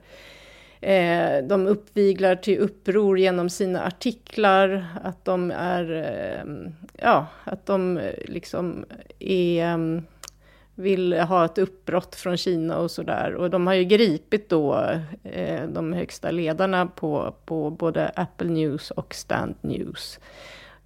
Eh, 0.84 1.44
de 1.44 1.66
uppviglar 1.66 2.36
till 2.36 2.58
uppror 2.58 3.18
genom 3.18 3.50
sina 3.50 3.86
artiklar, 3.86 4.86
att 5.04 5.24
de 5.24 5.50
är, 5.50 5.92
eh, 5.92 6.70
ja, 7.02 7.26
att 7.44 7.66
de 7.66 7.98
eh, 7.98 8.12
liksom 8.24 8.84
är, 9.18 9.64
mm, 9.64 10.02
vill 10.74 11.12
ha 11.12 11.44
ett 11.44 11.58
uppbrott 11.58 12.14
från 12.14 12.36
Kina 12.36 12.78
och 12.78 12.90
sådär. 12.90 13.34
Och 13.34 13.50
de 13.50 13.66
har 13.66 13.74
ju 13.74 13.84
gripit 13.84 14.48
då 14.48 14.90
eh, 15.22 15.66
de 15.68 15.92
högsta 15.92 16.30
ledarna 16.30 16.86
på, 16.86 17.34
på 17.44 17.70
både 17.70 18.08
Apple 18.08 18.48
News 18.48 18.90
och 18.90 19.14
Stand 19.14 19.54
News. 19.60 20.18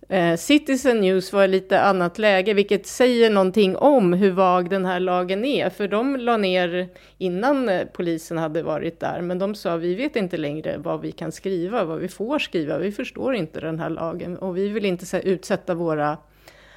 Eh, 0.09 0.37
Citizen 0.37 1.01
News 1.01 1.33
var 1.33 1.45
i 1.45 1.49
lite 1.49 1.81
annat 1.81 2.19
läge, 2.19 2.55
vilket 2.55 2.87
säger 2.87 3.31
någonting 3.31 3.77
om 3.77 4.13
hur 4.13 4.31
vag 4.31 4.71
den 4.71 4.85
här 4.85 5.01
lagen 5.01 5.45
är. 5.45 5.71
För 5.71 5.89
de 5.89 6.17
la 6.17 6.37
ner 6.37 6.89
innan 7.19 7.69
eh, 7.69 7.85
polisen 7.93 8.39
hade 8.39 8.63
varit 8.63 9.01
där, 9.01 9.21
men 9.21 9.39
de 9.39 9.55
sa 9.55 9.77
vi 9.77 9.95
vet 9.95 10.17
inte 10.17 10.37
längre 10.37 10.79
vad 10.79 11.01
vi 11.01 11.13
kan 11.13 11.33
skriva, 11.33 11.85
vad 11.85 11.99
vi 11.99 12.09
får 12.09 12.39
skriva, 12.39 12.79
vi 12.79 12.93
förstår 12.93 13.35
inte 13.35 13.61
den 13.61 13.81
här 13.81 13.91
lagen 13.91 14.39
och 14.39 14.57
vi 14.57 14.69
vill 14.69 14.85
inte 14.85 15.21
utsätta 15.25 15.75
våra 15.75 16.17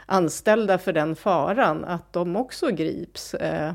anställda 0.06 0.78
för 0.78 0.94
den 0.94 1.16
faran 1.16 1.86
att 1.86 2.14
de 2.14 2.36
också 2.36 2.70
grips. 2.70 3.34
Eh, 3.34 3.74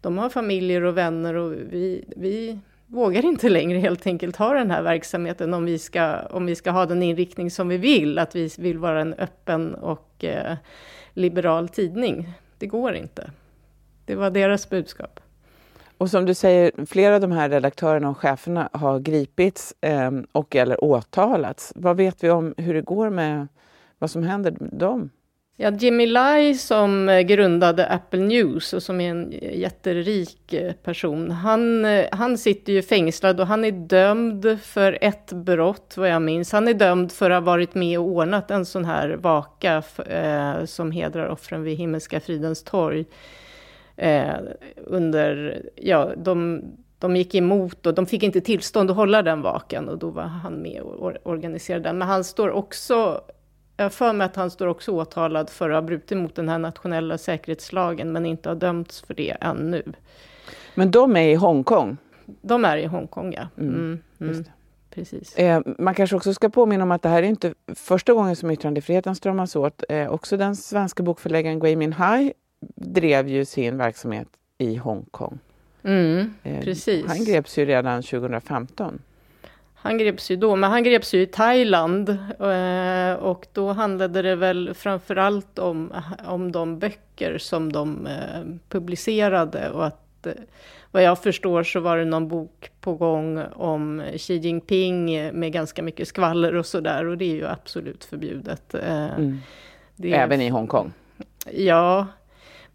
de 0.00 0.18
har 0.18 0.28
familjer 0.28 0.82
och 0.82 0.96
vänner 0.96 1.34
och 1.34 1.52
vi, 1.52 2.04
vi 2.16 2.58
vågar 2.86 3.24
inte 3.24 3.48
längre 3.48 3.78
helt 3.78 4.06
enkelt 4.06 4.36
ha 4.36 4.54
den 4.54 4.70
här 4.70 4.82
verksamheten 4.82 5.54
om 5.54 5.64
vi 5.64 5.78
ska, 5.78 6.18
om 6.30 6.46
vi 6.46 6.54
ska 6.54 6.70
ha 6.70 6.86
den 6.86 7.02
inriktning 7.02 7.50
som 7.50 7.68
vi 7.68 7.76
vill, 7.76 8.18
att 8.18 8.36
vi 8.36 8.50
vill 8.58 8.78
vara 8.78 9.00
en 9.00 9.14
öppen 9.14 9.74
och 9.74 10.24
eh, 10.24 10.56
liberal 11.12 11.68
tidning. 11.68 12.32
Det 12.58 12.66
går 12.66 12.94
inte. 12.94 13.30
Det 14.04 14.14
var 14.14 14.30
deras 14.30 14.70
budskap. 14.70 15.20
Och 15.98 16.10
som 16.10 16.24
du 16.24 16.34
säger, 16.34 16.86
flera 16.86 17.14
av 17.14 17.20
de 17.20 17.32
här 17.32 17.48
redaktörerna 17.48 18.08
och 18.10 18.18
cheferna 18.18 18.68
har 18.72 18.98
gripits 18.98 19.74
eh, 19.80 20.10
och 20.32 20.56
eller 20.56 20.84
åtalats. 20.84 21.72
Vad 21.76 21.96
vet 21.96 22.24
vi 22.24 22.30
om 22.30 22.54
hur 22.56 22.74
det 22.74 22.82
går 22.82 23.10
med 23.10 23.48
vad 23.98 24.10
som 24.10 24.22
händer 24.22 24.56
med 24.60 24.70
dem? 24.72 25.10
Ja, 25.58 25.70
Jimmy 25.70 26.06
Lai 26.06 26.54
som 26.54 27.08
eh, 27.08 27.20
grundade 27.20 27.86
Apple 27.86 28.20
News 28.20 28.72
och 28.72 28.82
som 28.82 29.00
är 29.00 29.10
en 29.10 29.32
eh, 29.32 29.58
jätterik 29.58 30.52
eh, 30.52 30.72
person, 30.72 31.30
han, 31.30 31.86
han 32.12 32.38
sitter 32.38 32.72
ju 32.72 32.82
fängslad 32.82 33.40
och 33.40 33.46
han 33.46 33.64
är 33.64 33.70
dömd 33.70 34.58
för 34.62 34.98
ett 35.00 35.32
brott, 35.32 35.94
vad 35.96 36.08
jag 36.08 36.22
minns. 36.22 36.52
Han 36.52 36.68
är 36.68 36.74
dömd 36.74 37.12
för 37.12 37.30
att 37.30 37.42
ha 37.42 37.46
varit 37.46 37.74
med 37.74 37.98
och 37.98 38.04
ordnat 38.04 38.50
en 38.50 38.66
sån 38.66 38.84
här 38.84 39.08
vaka 39.08 39.82
eh, 40.06 40.64
som 40.64 40.90
hedrar 40.90 41.28
offren 41.28 41.62
vid 41.62 41.78
Himmelska 41.78 42.20
fridens 42.20 42.62
torg. 42.62 43.04
Eh, 43.96 44.34
under, 44.76 45.62
ja, 45.74 46.12
de, 46.16 46.62
de 46.98 47.16
gick 47.16 47.34
emot 47.34 47.86
och 47.86 47.94
de 47.94 48.06
fick 48.06 48.22
inte 48.22 48.40
tillstånd 48.40 48.90
att 48.90 48.96
hålla 48.96 49.22
den 49.22 49.42
vakan 49.42 49.88
och 49.88 49.98
då 49.98 50.10
var 50.10 50.22
han 50.22 50.62
med 50.62 50.80
och 50.80 51.12
organiserade 51.22 51.84
den. 51.84 51.98
Men 51.98 52.08
han 52.08 52.24
står 52.24 52.50
också 52.50 53.20
jag 53.76 53.92
för 53.92 54.12
mig 54.12 54.24
att 54.24 54.36
han 54.36 54.50
står 54.50 54.66
också 54.66 54.92
åtalad 54.92 55.50
för 55.50 55.70
att 55.70 55.76
ha 55.76 55.82
brutit 55.82 56.18
mot 56.18 56.34
den 56.34 56.48
här 56.48 56.58
nationella 56.58 57.18
säkerhetslagen, 57.18 58.12
men 58.12 58.26
inte 58.26 58.48
har 58.48 58.56
dömts 58.56 59.00
för 59.00 59.14
det 59.14 59.36
ännu. 59.40 59.82
Men 60.74 60.90
de 60.90 61.16
är 61.16 61.28
i 61.28 61.34
Hongkong? 61.34 61.96
De 62.24 62.64
är 62.64 62.76
i 62.76 62.86
Hongkong, 62.86 63.32
ja. 63.32 63.48
Mm, 63.58 63.74
mm, 63.74 64.00
mm. 64.20 64.44
Precis. 64.90 65.36
Eh, 65.36 65.62
man 65.78 65.94
kanske 65.94 66.16
också 66.16 66.34
ska 66.34 66.48
påminna 66.48 66.82
om 66.82 66.90
att 66.90 67.02
det 67.02 67.08
här 67.08 67.22
är 67.22 67.26
inte 67.26 67.54
första 67.74 68.12
gången 68.12 68.36
som 68.36 68.50
yttrandefriheten 68.50 69.14
stramas 69.14 69.56
åt. 69.56 69.84
Eh, 69.88 70.08
också 70.08 70.36
den 70.36 70.56
svenska 70.56 71.02
bokförläggaren 71.02 71.60
Gui 71.60 71.76
Minhai 71.76 72.32
drev 72.74 73.28
ju 73.28 73.44
sin 73.44 73.76
verksamhet 73.76 74.28
i 74.58 74.76
Hongkong. 74.76 75.38
Mm, 75.82 76.34
eh. 76.42 77.06
Han 77.06 77.24
greps 77.24 77.58
ju 77.58 77.64
redan 77.64 78.02
2015. 78.02 78.98
Han 79.78 79.98
greps 79.98 80.30
ju 80.30 80.36
då, 80.36 80.56
men 80.56 80.70
han 80.70 80.84
greps 80.84 81.14
ju 81.14 81.20
i 81.20 81.26
Thailand 81.26 82.08
eh, 82.40 83.14
och 83.14 83.46
då 83.52 83.72
handlade 83.72 84.22
det 84.22 84.36
väl 84.36 84.74
framförallt 84.74 85.58
om, 85.58 85.92
om 86.26 86.52
de 86.52 86.78
böcker 86.78 87.38
som 87.38 87.72
de 87.72 88.06
eh, 88.06 88.42
publicerade 88.68 89.70
och 89.70 89.86
att 89.86 90.26
eh, 90.26 90.32
vad 90.90 91.02
jag 91.02 91.22
förstår 91.22 91.62
så 91.62 91.80
var 91.80 91.96
det 91.96 92.04
någon 92.04 92.28
bok 92.28 92.70
på 92.80 92.94
gång 92.94 93.42
om 93.54 94.02
Xi 94.16 94.34
Jinping 94.34 95.30
med 95.32 95.52
ganska 95.52 95.82
mycket 95.82 96.08
skvaller 96.08 96.54
och 96.54 96.66
sådär 96.66 97.06
och 97.06 97.18
det 97.18 97.24
är 97.24 97.34
ju 97.34 97.46
absolut 97.46 98.04
förbjudet. 98.04 98.74
Mm. 98.74 99.38
Även 100.02 100.40
i 100.40 100.48
Hongkong? 100.48 100.92
Ja, 101.52 102.06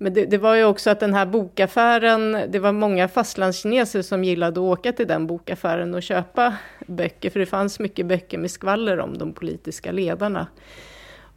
men 0.01 0.13
det, 0.13 0.25
det, 0.25 0.37
var 0.37 0.55
ju 0.55 0.63
också 0.63 0.89
att 0.89 0.99
den 0.99 1.13
här 1.13 1.25
bokaffären, 1.25 2.37
det 2.49 2.59
var 2.59 2.71
många 2.71 3.07
fastlandskineser 3.07 4.01
som 4.01 4.23
gillade 4.23 4.59
att 4.59 4.77
åka 4.77 4.93
till 4.93 5.07
den 5.07 5.27
bokaffären 5.27 5.93
och 5.93 6.03
köpa 6.03 6.55
böcker, 6.87 7.29
för 7.29 7.39
det 7.39 7.45
fanns 7.45 7.79
mycket 7.79 8.05
böcker 8.05 8.37
med 8.37 8.51
skvaller 8.51 8.99
om 8.99 9.17
de 9.17 9.33
politiska 9.33 9.91
ledarna. 9.91 10.47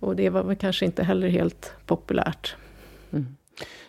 Och 0.01 0.17
det 0.17 0.31
var 0.31 0.43
väl 0.43 0.57
kanske 0.57 0.85
inte 0.85 1.05
heller 1.05 1.29
helt 1.29 1.73
populärt. 1.87 2.57
Mm. 3.13 3.37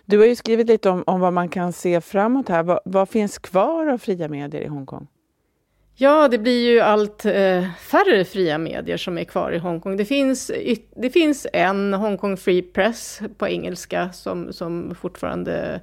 Du 0.05 0.17
har 0.17 0.25
ju 0.25 0.35
skrivit 0.35 0.67
lite 0.67 0.89
om, 0.89 1.03
om 1.07 1.19
vad 1.19 1.33
man 1.33 1.49
kan 1.49 1.73
se 1.73 2.01
framåt 2.01 2.49
här. 2.49 2.63
Vad, 2.63 2.79
vad 2.85 3.09
finns 3.09 3.37
kvar 3.37 3.87
av 3.87 3.97
fria 3.97 4.27
medier 4.27 4.61
i 4.61 4.67
Hongkong? 4.67 5.07
Ja, 5.97 6.27
det 6.27 6.37
blir 6.37 6.71
ju 6.71 6.79
allt 6.79 7.25
eh, 7.25 7.71
färre 7.79 8.25
fria 8.25 8.57
medier 8.57 8.97
som 8.97 9.17
är 9.17 9.23
kvar 9.23 9.51
i 9.51 9.57
Hongkong. 9.57 9.97
Det 9.97 10.05
finns, 10.05 10.51
det 10.95 11.09
finns 11.09 11.47
en 11.53 11.93
Hongkong 11.93 12.37
Free 12.37 12.61
Press 12.61 13.19
på 13.37 13.47
engelska 13.47 14.11
som, 14.11 14.53
som 14.53 14.95
fortfarande 14.95 15.81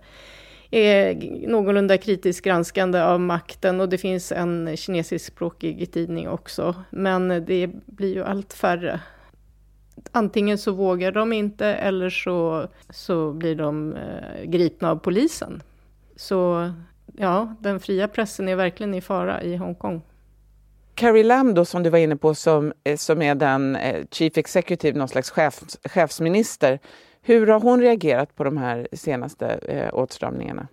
är 0.71 1.14
någorlunda 1.49 1.99
kritiskt 1.99 2.45
granskande 2.45 3.02
av 3.02 3.21
makten 3.21 3.81
och 3.81 3.88
det 3.88 3.99
finns 3.99 4.33
en 4.33 4.76
kinesiskspråkig 4.76 5.92
tidning 5.92 6.28
också. 6.28 6.75
Men 6.90 7.28
det 7.28 7.71
blir 7.87 8.14
ju 8.14 8.25
allt 8.25 8.52
färre. 8.52 9.00
Antingen 10.12 10.59
så 10.59 10.73
vågar 10.73 11.12
de 11.12 11.33
inte 11.33 11.66
eller 11.66 12.11
så, 12.11 12.69
så 12.90 13.33
blir 13.33 13.54
de 13.54 13.92
eh, 13.92 14.45
gripna 14.45 14.90
av 14.90 14.97
polisen. 14.97 15.62
Så 16.16 16.73
ja, 17.16 17.57
den 17.61 17.81
fria 17.81 18.09
pressen 18.09 18.49
är 18.49 18.57
verkligen 18.57 18.95
i 18.95 19.00
fara 19.00 19.42
i 19.42 19.57
Hongkong. 19.57 20.02
Carrie 20.95 21.25
Lam 21.25 21.54
då, 21.54 21.64
som 21.64 21.83
du 21.83 21.90
var 21.90 21.99
inne 21.99 22.16
på, 22.16 22.35
som, 22.35 22.73
eh, 22.85 22.97
som 22.97 23.23
är 23.23 23.35
den 23.35 23.76
eh, 23.76 24.04
Chief 24.11 24.38
Executive, 24.38 24.99
någon 24.99 25.09
slags 25.09 25.31
chefs, 25.31 25.78
chefsminister. 25.85 26.78
Hur 27.23 27.47
har 27.47 27.61
hon 27.61 27.81
reagerat 27.81 28.37
på 28.37 28.45
de 28.45 28.57
här 28.57 28.88
senaste 28.92 29.47
eh, 29.49 29.95
åtstramningarna? 29.95 30.69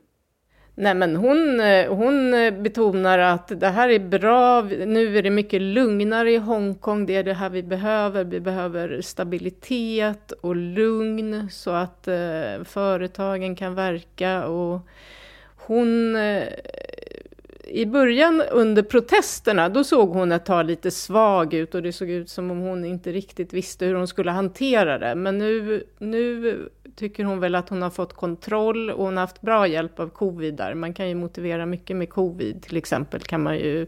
Nej, 0.76 0.96
men 0.96 1.16
hon, 1.16 1.60
eh, 1.60 1.94
hon 1.94 2.32
betonar 2.64 3.20
att 3.20 3.60
det 3.60 3.68
här 3.68 3.90
är 3.90 4.00
bra, 4.00 4.62
nu 4.86 5.18
är 5.18 5.24
det 5.24 5.30
mycket 5.30 5.62
lugnare 5.62 6.32
i 6.32 6.38
Hongkong, 6.38 7.06
det 7.06 7.16
är 7.16 7.24
det 7.24 7.34
här 7.34 7.50
vi 7.50 7.64
behöver. 7.64 8.24
Vi 8.24 8.40
behöver 8.40 9.02
stabilitet 9.02 10.32
och 10.32 10.56
lugn 10.56 11.50
så 11.52 11.72
att 11.72 12.08
eh, 12.08 12.64
företagen 12.66 13.56
kan 13.56 13.76
verka. 13.76 14.46
Och 14.48 14.82
hon 15.70 16.16
eh, 16.16 16.48
i 17.64 17.86
början 17.86 18.42
under 18.52 18.84
protesterna, 18.84 19.70
då 19.70 19.84
såg 19.84 20.10
hon 20.10 20.32
ett 20.32 20.46
tag 20.46 20.66
lite 20.66 20.92
svag 20.92 21.54
ut 21.54 21.76
och 21.76 21.84
det 21.84 21.92
såg 21.92 22.10
ut 22.10 22.30
som 22.30 22.52
om 22.52 22.60
hon 22.60 22.86
inte 22.86 23.12
riktigt 23.12 23.54
visste 23.54 23.86
hur 23.86 23.96
hon 23.96 24.08
skulle 24.08 24.32
hantera 24.32 24.98
det. 24.98 25.16
Men 25.16 25.38
nu, 25.38 25.84
nu 25.98 26.70
tycker 26.96 27.24
hon 27.24 27.40
väl 27.40 27.56
att 27.56 27.70
hon 27.70 27.82
har 27.82 27.90
fått 27.90 28.14
kontroll 28.14 28.90
och 28.90 29.06
hon 29.06 29.18
har 29.18 29.22
haft 29.22 29.42
bra 29.42 29.68
hjälp 29.68 30.00
av 30.00 30.10
covid 30.10 30.56
där. 30.56 30.74
Man 30.74 30.94
kan 30.94 31.10
ju 31.10 31.16
motivera 31.16 31.66
mycket 31.66 31.96
med 31.96 32.10
covid, 32.10 32.62
till 32.62 32.78
exempel 32.78 33.22
kan 33.22 33.44
man 33.44 33.58
ju 33.58 33.88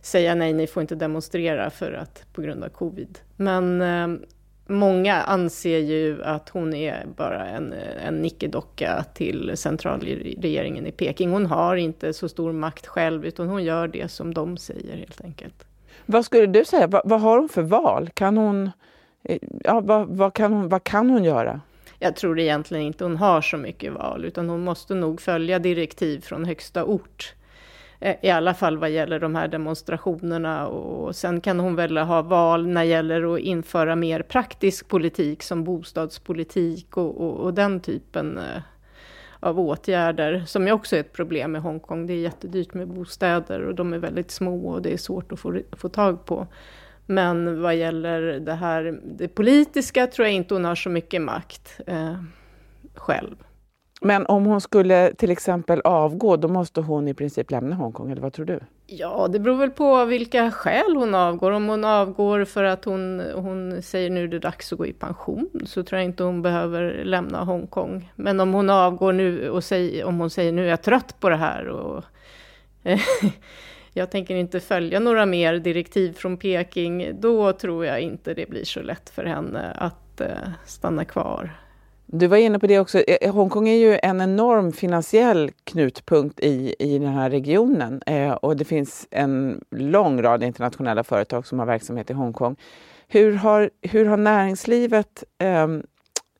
säga 0.00 0.34
nej, 0.34 0.52
ni 0.52 0.66
får 0.66 0.80
inte 0.80 0.94
demonstrera 0.94 1.70
för 1.70 1.92
att, 1.92 2.24
på 2.32 2.42
grund 2.42 2.64
av 2.64 2.68
covid. 2.68 3.18
Men 3.36 3.82
eh, 3.82 4.26
Många 4.70 5.14
anser 5.14 5.78
ju 5.78 6.22
att 6.24 6.48
hon 6.48 6.74
är 6.74 7.06
bara 7.16 7.46
en, 7.46 7.74
en 8.06 8.22
nickedocka 8.22 9.04
till 9.14 9.52
centralregeringen 9.56 10.86
i 10.86 10.92
Peking. 10.92 11.30
Hon 11.30 11.46
har 11.46 11.76
inte 11.76 12.12
så 12.12 12.28
stor 12.28 12.52
makt 12.52 12.86
själv, 12.86 13.24
utan 13.26 13.48
hon 13.48 13.64
gör 13.64 13.88
det 13.88 14.10
som 14.10 14.34
de 14.34 14.56
säger 14.56 14.96
helt 14.96 15.20
enkelt. 15.24 15.64
Vad 16.06 16.24
skulle 16.24 16.46
du 16.46 16.64
säga, 16.64 16.86
vad, 16.86 17.02
vad 17.04 17.20
har 17.20 17.38
hon 17.38 17.48
för 17.48 17.62
val? 17.62 18.10
Kan 18.14 18.36
hon, 18.36 18.70
eh, 19.22 19.38
ja, 19.64 19.80
vad, 19.80 20.08
vad, 20.08 20.34
kan 20.34 20.52
hon, 20.52 20.68
vad 20.68 20.84
kan 20.84 21.10
hon 21.10 21.24
göra? 21.24 21.60
Jag 21.98 22.16
tror 22.16 22.40
egentligen 22.40 22.84
inte 22.84 23.04
hon 23.04 23.16
har 23.16 23.40
så 23.40 23.56
mycket 23.56 23.92
val, 23.92 24.24
utan 24.24 24.48
hon 24.48 24.64
måste 24.64 24.94
nog 24.94 25.20
följa 25.20 25.58
direktiv 25.58 26.20
från 26.20 26.44
högsta 26.44 26.84
ort. 26.84 27.34
Eh, 28.00 28.16
I 28.22 28.30
alla 28.30 28.54
fall 28.54 28.78
vad 28.78 28.90
gäller 28.90 29.20
de 29.20 29.34
här 29.34 29.48
demonstrationerna 29.48 30.66
och 30.66 31.16
sen 31.16 31.40
kan 31.40 31.60
hon 31.60 31.76
väl 31.76 31.96
ha 31.96 32.22
val 32.22 32.66
när 32.66 32.80
det 32.80 32.86
gäller 32.86 33.34
att 33.34 33.40
införa 33.40 33.96
mer 33.96 34.22
praktisk 34.22 34.88
politik 34.88 35.42
som 35.42 35.64
bostadspolitik 35.64 36.96
och, 36.96 37.20
och, 37.20 37.36
och 37.36 37.54
den 37.54 37.80
typen 37.80 38.38
eh, 38.38 38.62
av 39.40 39.60
åtgärder 39.60 40.44
som 40.46 40.66
ju 40.66 40.72
också 40.72 40.96
är 40.96 41.00
ett 41.00 41.12
problem 41.12 41.56
i 41.56 41.58
Hongkong. 41.58 42.06
Det 42.06 42.12
är 42.12 42.20
jättedyrt 42.20 42.74
med 42.74 42.88
bostäder 42.88 43.60
och 43.60 43.74
de 43.74 43.92
är 43.92 43.98
väldigt 43.98 44.30
små 44.30 44.68
och 44.68 44.82
det 44.82 44.92
är 44.92 44.96
svårt 44.96 45.32
att 45.32 45.40
få, 45.40 45.60
få 45.72 45.88
tag 45.88 46.24
på. 46.24 46.46
Men 47.06 47.62
vad 47.62 47.76
gäller 47.76 48.20
det 48.22 48.54
här 48.54 49.00
det 49.04 49.28
politiska 49.28 50.06
tror 50.06 50.26
jag 50.26 50.34
inte 50.34 50.54
hon 50.54 50.64
har 50.64 50.74
så 50.74 50.90
mycket 50.90 51.22
makt 51.22 51.80
eh, 51.86 52.16
själv. 52.94 53.36
Men 54.00 54.26
om 54.26 54.44
hon 54.44 54.60
skulle 54.60 55.14
till 55.14 55.30
exempel 55.30 55.80
avgå, 55.80 56.36
då 56.36 56.48
måste 56.48 56.80
hon 56.80 57.08
i 57.08 57.14
princip 57.14 57.50
lämna 57.50 57.76
Hongkong, 57.76 58.10
eller 58.10 58.22
vad 58.22 58.32
tror 58.32 58.46
du? 58.46 58.60
Ja, 58.86 59.28
det 59.28 59.38
beror 59.38 59.56
väl 59.56 59.70
på 59.70 60.04
vilka 60.04 60.50
skäl 60.50 60.96
hon 60.96 61.14
avgår. 61.14 61.50
Om 61.50 61.68
hon 61.68 61.84
avgår 61.84 62.44
för 62.44 62.64
att 62.64 62.84
hon, 62.84 63.22
hon 63.34 63.82
säger 63.82 64.10
nu 64.10 64.24
är 64.24 64.28
det 64.28 64.38
dags 64.38 64.72
att 64.72 64.78
gå 64.78 64.86
i 64.86 64.92
pension, 64.92 65.50
så 65.64 65.82
tror 65.82 65.98
jag 65.98 66.04
inte 66.04 66.22
hon 66.22 66.42
behöver 66.42 67.04
lämna 67.04 67.44
Hongkong. 67.44 68.12
Men 68.16 68.40
om 68.40 68.52
hon 68.52 68.70
avgår 68.70 69.12
nu 69.12 69.50
och 69.50 69.64
säger, 69.64 70.04
om 70.04 70.20
hon 70.20 70.30
säger 70.30 70.52
nu 70.52 70.64
är 70.64 70.70
jag 70.70 70.82
trött 70.82 71.20
på 71.20 71.28
det 71.28 71.36
här 71.36 71.68
och 71.68 72.04
jag 73.92 74.10
tänker 74.10 74.34
inte 74.34 74.60
följa 74.60 75.00
några 75.00 75.26
mer 75.26 75.54
direktiv 75.54 76.12
från 76.12 76.36
Peking, 76.36 77.20
då 77.20 77.52
tror 77.52 77.86
jag 77.86 78.00
inte 78.00 78.34
det 78.34 78.50
blir 78.50 78.64
så 78.64 78.82
lätt 78.82 79.10
för 79.10 79.24
henne 79.24 79.72
att 79.76 80.20
eh, 80.20 80.28
stanna 80.66 81.04
kvar. 81.04 81.50
Du 82.12 82.26
var 82.26 82.36
inne 82.36 82.58
på 82.58 82.66
det 82.66 82.78
också. 82.78 82.98
Eh, 82.98 83.16
eh, 83.20 83.34
Hongkong 83.34 83.68
är 83.68 83.76
ju 83.76 83.98
en 84.02 84.20
enorm 84.20 84.72
finansiell 84.72 85.50
knutpunkt 85.64 86.40
i, 86.40 86.74
i 86.78 86.98
den 86.98 87.08
här 87.08 87.30
regionen 87.30 88.02
eh, 88.06 88.32
och 88.32 88.56
det 88.56 88.64
finns 88.64 89.08
en 89.10 89.64
lång 89.70 90.22
rad 90.22 90.42
internationella 90.42 91.04
företag 91.04 91.46
som 91.46 91.58
har 91.58 91.66
verksamhet 91.66 92.10
i 92.10 92.12
Hongkong. 92.12 92.56
Hur 93.08 93.32
har, 93.32 93.70
hur 93.82 94.06
har 94.06 94.16
näringslivet 94.16 95.24
eh, 95.38 95.68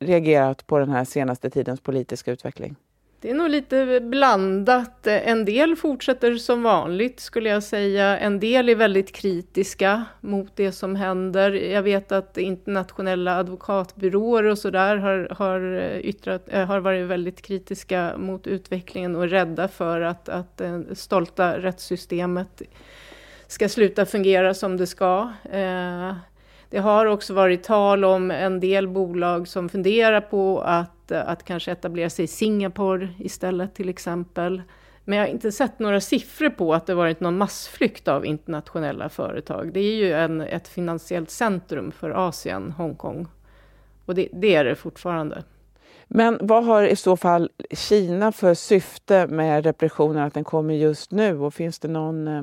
reagerat 0.00 0.66
på 0.66 0.78
den 0.78 0.90
här 0.90 1.04
senaste 1.04 1.50
tidens 1.50 1.80
politiska 1.80 2.32
utveckling? 2.32 2.76
Det 3.22 3.30
är 3.30 3.34
nog 3.34 3.50
lite 3.50 4.00
blandat. 4.00 5.06
En 5.06 5.44
del 5.44 5.76
fortsätter 5.76 6.36
som 6.36 6.62
vanligt 6.62 7.20
skulle 7.20 7.48
jag 7.48 7.62
säga. 7.62 8.18
En 8.18 8.40
del 8.40 8.68
är 8.68 8.74
väldigt 8.74 9.12
kritiska 9.12 10.04
mot 10.20 10.56
det 10.56 10.72
som 10.72 10.96
händer. 10.96 11.50
Jag 11.50 11.82
vet 11.82 12.12
att 12.12 12.38
internationella 12.38 13.36
advokatbyråer 13.36 14.44
och 14.44 14.58
sådär 14.58 14.96
har, 14.96 15.28
har, 15.38 15.76
eh, 15.78 15.98
yttrat, 15.98 16.44
eh, 16.46 16.64
har 16.66 16.80
varit 16.80 17.06
väldigt 17.06 17.42
kritiska 17.42 18.12
mot 18.16 18.46
utvecklingen 18.46 19.16
och 19.16 19.28
rädda 19.28 19.68
för 19.68 20.00
att, 20.00 20.28
att 20.28 20.56
det 20.56 20.84
stolta 20.94 21.58
rättssystemet 21.58 22.62
ska 23.46 23.68
sluta 23.68 24.06
fungera 24.06 24.54
som 24.54 24.76
det 24.76 24.86
ska. 24.86 25.32
Det 26.70 26.78
har 26.78 27.06
också 27.06 27.34
varit 27.34 27.62
tal 27.62 28.04
om 28.04 28.30
en 28.30 28.60
del 28.60 28.88
bolag 28.88 29.48
som 29.48 29.68
funderar 29.68 30.20
på 30.20 30.60
att, 30.60 31.12
att 31.12 31.44
kanske 31.44 31.72
etablera 31.72 32.10
sig 32.10 32.24
i 32.24 32.28
Singapore 32.28 33.08
istället 33.18 33.74
till 33.74 33.88
exempel. 33.88 34.62
Men 35.04 35.18
jag 35.18 35.24
har 35.24 35.30
inte 35.30 35.52
sett 35.52 35.78
några 35.78 36.00
siffror 36.00 36.50
på 36.50 36.74
att 36.74 36.86
det 36.86 36.94
varit 36.94 37.20
någon 37.20 37.38
massflykt 37.38 38.08
av 38.08 38.26
internationella 38.26 39.08
företag. 39.08 39.72
Det 39.72 39.80
är 39.80 39.94
ju 39.94 40.12
en, 40.12 40.40
ett 40.40 40.68
finansiellt 40.68 41.30
centrum 41.30 41.92
för 41.92 42.10
Asien, 42.10 42.70
Hongkong. 42.70 43.26
Och 44.06 44.14
det, 44.14 44.28
det 44.32 44.54
är 44.54 44.64
det 44.64 44.74
fortfarande. 44.74 45.42
Men 46.06 46.38
vad 46.40 46.64
har 46.64 46.82
i 46.82 46.96
så 46.96 47.16
fall 47.16 47.50
Kina 47.70 48.32
för 48.32 48.54
syfte 48.54 49.26
med 49.26 49.64
repressionen, 49.64 50.22
att 50.22 50.34
den 50.34 50.44
kommer 50.44 50.74
just 50.74 51.10
nu? 51.10 51.38
Och 51.38 51.54
finns 51.54 51.78
det 51.78 51.88
någon 51.88 52.28
eh, 52.28 52.42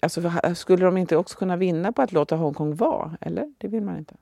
Alltså, 0.00 0.32
skulle 0.54 0.84
de 0.84 0.96
inte 0.96 1.16
också 1.16 1.38
kunna 1.38 1.56
vinna 1.56 1.92
på 1.92 2.02
att 2.02 2.12
låta 2.12 2.36
Hongkong 2.36 2.74
vara? 2.74 3.16
Eller? 3.20 3.54
Det 3.58 3.68
vill 3.68 3.82
man 3.82 3.98
inte. 3.98 4.14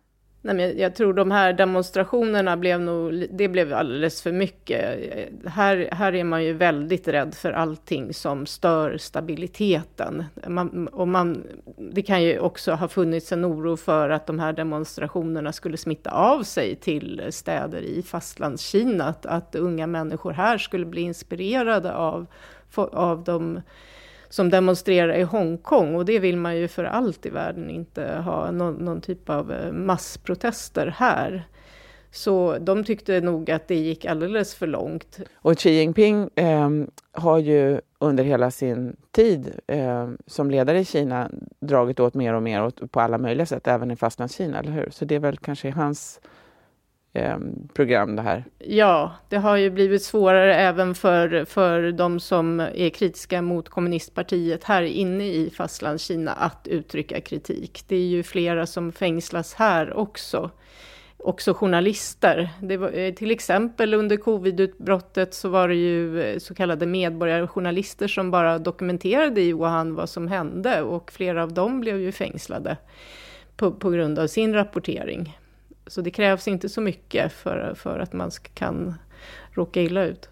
Nej, 0.47 0.55
men 0.55 0.79
jag 0.79 0.95
tror 0.95 1.13
de 1.13 1.31
här 1.31 1.53
demonstrationerna 1.53 2.57
blev 2.57 2.81
nog, 2.81 3.27
det 3.31 3.49
blev 3.49 3.73
alldeles 3.73 4.23
för 4.23 4.33
mycket. 4.33 4.99
Här, 5.47 5.89
här 5.93 6.15
är 6.15 6.25
man 6.25 6.45
ju 6.45 6.53
väldigt 6.53 7.09
rädd 7.09 7.35
för 7.35 7.53
allting 7.53 8.15
som 8.15 8.47
stör 8.47 8.99
stabiliteten. 8.99 10.25
Man, 10.47 10.89
och 10.89 11.09
man, 11.09 11.47
det 11.93 12.03
kan 12.03 12.23
ju 12.23 12.39
också 12.39 12.73
ha 12.73 12.89
funnits 12.89 13.33
en 13.33 13.45
oro 13.45 13.77
för 13.77 14.11
att 14.11 14.27
de 14.27 14.39
här 14.39 14.53
demonstrationerna 14.53 15.53
skulle 15.53 15.77
smitta 15.77 16.11
av 16.11 16.43
sig 16.43 16.77
till 16.77 17.23
städer 17.31 17.83
i 17.83 18.03
fastlandskina. 18.03 19.05
Att, 19.05 19.27
att 19.27 19.55
unga 19.55 19.87
människor 19.87 20.33
här 20.33 20.59
skulle 20.59 20.87
bli 20.87 21.01
inspirerade 21.01 21.95
av, 21.95 22.27
av 22.77 23.25
de 23.25 23.61
som 24.35 24.51
demonstrerar 24.51 25.15
i 25.15 25.23
Hongkong 25.23 25.95
och 25.95 26.05
det 26.05 26.19
vill 26.19 26.37
man 26.37 26.57
ju 26.57 26.69
för 26.69 26.85
allt 26.85 27.27
i 27.27 27.31
världen 27.31 27.71
inte 27.71 28.23
ha 28.25 28.51
någon, 28.51 28.75
någon 28.75 29.01
typ 29.01 29.31
av 29.31 29.53
eh, 29.53 29.73
massprotester 29.73 30.87
här. 30.87 31.49
Så 32.11 32.59
de 32.61 32.85
tyckte 32.85 33.21
nog 33.21 33.51
att 33.51 33.69
det 33.69 33.75
gick 33.75 34.05
alldeles 34.05 34.55
för 34.55 34.67
långt. 34.67 35.21
Och 35.35 35.59
Xi 35.59 35.71
Jinping 35.71 36.31
eh, 36.35 36.71
har 37.13 37.39
ju 37.39 37.81
under 37.99 38.25
hela 38.25 38.51
sin 38.51 38.97
tid 39.11 39.53
eh, 39.67 40.09
som 40.27 40.51
ledare 40.51 40.79
i 40.79 40.85
Kina 40.85 41.31
dragit 41.61 42.01
åt 42.01 42.15
mer 42.15 42.35
och 42.35 42.43
mer 42.43 42.65
åt, 42.65 42.93
på 42.93 43.01
alla 43.01 43.19
möjliga 43.19 43.47
sätt, 43.47 43.67
även 43.67 43.91
i 43.91 43.97
fastlandskina, 43.97 44.59
eller 44.59 44.73
hur? 44.73 44.89
Så 44.91 45.05
det 45.05 45.15
är 45.15 45.21
väl 45.21 45.37
kanske 45.37 45.71
hans 45.71 46.21
eh, 47.15 47.39
program 47.75 48.17
det 48.17 48.23
här. 48.23 48.45
Ja, 48.59 49.13
det 49.29 49.37
har 49.37 49.57
ju 49.57 49.71
blivit 49.71 50.03
svårare 50.03 50.55
även 50.55 50.95
för, 50.95 51.45
för 51.45 51.93
de 51.93 52.21
som 52.21 52.61
är 52.61 52.89
kritiska 52.89 53.43
mot 53.43 53.69
kommunistpartiet 53.69 54.65
här 54.65 54.83
inne 54.83 55.25
i 55.25 55.51
fastlandskina 55.51 56.33
att 56.33 56.67
uttrycka 56.71 57.21
kritik. 57.21 57.85
Det 57.89 57.97
är 57.97 58.07
ju 58.07 58.23
flera 58.23 58.67
som 58.67 58.93
fängslas 58.93 59.55
här 59.55 59.97
också. 59.97 60.51
Också 61.17 61.55
journalister. 61.55 62.49
Det 62.61 62.77
var, 62.77 62.99
eh, 62.99 63.15
till 63.15 63.31
exempel 63.31 63.95
under 63.95 64.17
covidutbrottet 64.17 65.35
så 65.35 65.49
var 65.49 65.69
det 65.69 65.75
ju 65.75 66.23
eh, 66.23 66.39
så 66.39 66.55
kallade 66.55 66.87
medborgarjournalister 66.87 68.09
som 68.09 68.31
bara 68.31 68.59
dokumenterade 68.59 69.41
i 69.41 69.53
Wuhan 69.53 69.95
vad 69.95 70.09
som 70.09 70.29
hände 70.29 70.83
och 70.83 71.13
flera 71.13 71.43
av 71.43 71.53
dem 71.53 71.81
blev 71.81 72.01
ju 72.01 72.13
fängslade 72.13 72.77
på, 73.57 73.73
på 73.73 73.91
grund 73.91 74.19
av 74.19 74.27
sin 74.27 74.55
rapportering. 74.55 75.37
Så 75.87 76.01
det 76.01 76.11
krävs 76.11 76.49
inte 76.49 76.69
så 76.69 76.81
mycket 76.81 77.33
för, 77.33 77.75
för 77.75 77.99
att 77.99 78.13
man 78.13 78.31
kan 78.55 78.95
råka 79.51 79.83
illa 79.83 80.05
ut. 80.05 80.29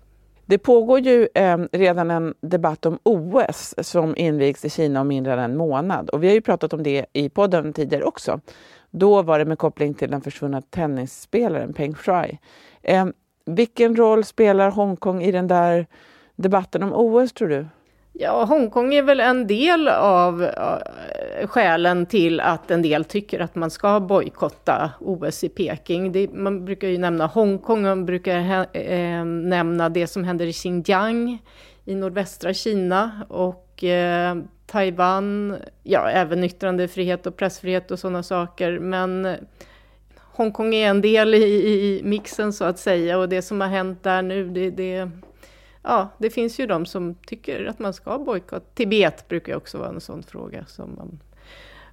Det 0.46 0.58
pågår 0.58 1.00
ju 1.00 1.28
eh, 1.34 1.58
redan 1.72 2.10
en 2.10 2.34
debatt 2.40 2.86
om 2.86 2.98
OS 3.02 3.74
som 3.78 4.16
invigs 4.16 4.64
i 4.64 4.70
Kina 4.70 5.00
om 5.00 5.08
mindre 5.08 5.32
än 5.32 5.38
en 5.38 5.56
månad. 5.56 6.10
Och 6.10 6.22
vi 6.22 6.26
har 6.26 6.34
ju 6.34 6.40
pratat 6.40 6.72
om 6.72 6.82
det 6.82 7.06
i 7.12 7.28
podden 7.28 7.72
tidigare 7.72 8.04
också. 8.04 8.40
Då 8.90 9.22
var 9.22 9.38
det 9.38 9.44
med 9.44 9.58
koppling 9.58 9.94
till 9.94 10.10
den 10.10 10.20
försvunna 10.20 10.62
tennisspelaren 10.62 11.72
Peng 11.72 11.94
Shuai. 11.94 12.38
Eh, 12.82 13.06
vilken 13.46 13.96
roll 13.96 14.24
spelar 14.24 14.70
Hongkong 14.70 15.22
i 15.22 15.32
den 15.32 15.48
där 15.48 15.86
debatten 16.36 16.82
om 16.82 16.92
OS 16.92 17.32
tror 17.32 17.48
du? 17.48 17.66
Ja, 18.14 18.44
Hongkong 18.44 18.94
är 18.94 19.02
väl 19.02 19.20
en 19.20 19.46
del 19.46 19.88
av 19.88 20.42
uh, 20.42 21.46
skälen 21.46 22.06
till 22.06 22.40
att 22.40 22.70
en 22.70 22.82
del 22.82 23.04
tycker 23.04 23.40
att 23.40 23.54
man 23.54 23.70
ska 23.70 24.00
bojkotta 24.00 24.90
OS 25.00 25.44
i 25.44 25.48
Peking. 25.48 26.12
Det, 26.12 26.32
man 26.32 26.64
brukar 26.64 26.88
ju 26.88 26.98
nämna 26.98 27.26
Hongkong, 27.26 27.82
man 27.82 28.06
brukar 28.06 28.66
eh, 28.72 29.24
nämna 29.24 29.88
det 29.88 30.06
som 30.06 30.24
händer 30.24 30.46
i 30.46 30.52
Xinjiang 30.52 31.42
i 31.84 31.94
nordvästra 31.94 32.54
Kina 32.54 33.26
och 33.28 33.84
eh, 33.84 34.36
Taiwan, 34.66 35.56
ja 35.82 36.10
även 36.10 36.44
yttrandefrihet 36.44 37.26
och 37.26 37.36
pressfrihet 37.36 37.90
och 37.90 37.98
sådana 37.98 38.22
saker. 38.22 38.78
Men 38.78 39.26
eh, 39.26 39.36
Hongkong 40.18 40.74
är 40.74 40.88
en 40.88 41.00
del 41.00 41.34
i, 41.34 41.44
i, 41.44 42.00
mixen 42.04 42.52
så 42.52 42.64
att 42.64 42.78
säga 42.78 43.18
och 43.18 43.28
det 43.28 43.42
som 43.42 43.60
har 43.60 43.68
hänt 43.68 44.02
där 44.02 44.22
nu, 44.22 44.48
det, 44.48 44.70
det 44.70 45.10
ja, 45.82 46.08
det 46.18 46.30
finns 46.30 46.60
ju 46.60 46.66
de 46.66 46.86
som 46.86 47.14
tycker 47.14 47.64
att 47.64 47.78
man 47.78 47.92
ska 47.92 48.18
bojkotta. 48.18 48.66
Tibet 48.74 49.28
brukar 49.28 49.56
också 49.56 49.78
vara 49.78 49.88
en 49.88 50.00
sån 50.00 50.22
fråga 50.22 50.64
som 50.66 50.94
man 50.96 51.20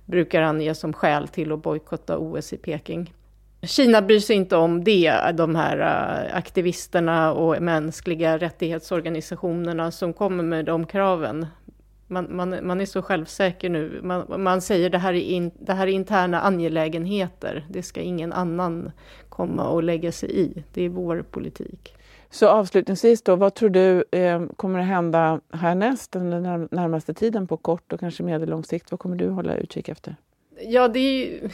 brukar 0.05 0.41
ange 0.41 0.75
som 0.75 0.93
skäl 0.93 1.27
till 1.27 1.51
att 1.51 1.61
bojkotta 1.61 2.17
OS 2.17 2.53
i 2.53 2.57
Peking. 2.57 3.13
Kina 3.61 4.01
bryr 4.01 4.19
sig 4.19 4.35
inte 4.35 4.55
om 4.55 4.83
det, 4.83 5.31
de 5.33 5.55
här 5.55 5.77
äh, 5.79 6.37
aktivisterna 6.37 7.33
och 7.33 7.61
mänskliga 7.61 8.37
rättighetsorganisationerna 8.37 9.91
som 9.91 10.13
kommer 10.13 10.43
med 10.43 10.65
de 10.65 10.85
kraven. 10.85 11.47
Man, 12.07 12.35
man, 12.35 12.55
man 12.61 12.81
är 12.81 12.85
så 12.85 13.01
självsäker 13.01 13.69
nu. 13.69 13.99
Man, 14.03 14.41
man 14.43 14.61
säger 14.61 14.89
det 14.89 14.97
här, 14.97 15.13
är 15.13 15.21
in, 15.21 15.51
det 15.59 15.73
här 15.73 15.87
är 15.87 15.91
interna 15.91 16.41
angelägenheter. 16.41 17.65
Det 17.69 17.83
ska 17.83 18.01
ingen 18.01 18.33
annan 18.33 18.91
komma 19.29 19.69
och 19.69 19.83
lägga 19.83 20.11
sig 20.11 20.39
i. 20.39 20.63
Det 20.73 20.83
är 20.83 20.89
vår 20.89 21.25
politik. 21.31 21.95
Så 22.31 22.47
avslutningsvis 22.47 23.21
då, 23.21 23.35
vad 23.35 23.53
tror 23.55 23.69
du 23.69 24.03
eh, 24.11 24.45
kommer 24.55 24.79
att 24.79 24.85
hända 24.85 25.41
härnäst 25.53 26.11
den 26.11 26.29
närmaste 26.71 27.13
tiden 27.13 27.47
på 27.47 27.57
kort 27.57 27.93
och 27.93 27.99
kanske 27.99 28.23
medellång 28.23 28.63
sikt? 28.63 28.91
Vad 28.91 28.99
kommer 28.99 29.15
du 29.15 29.29
hålla 29.29 29.55
utkik 29.55 29.89
efter? 29.89 30.15
Ja, 30.61 30.87
det 30.87 30.99
är 30.99 31.25
ju 31.25 31.49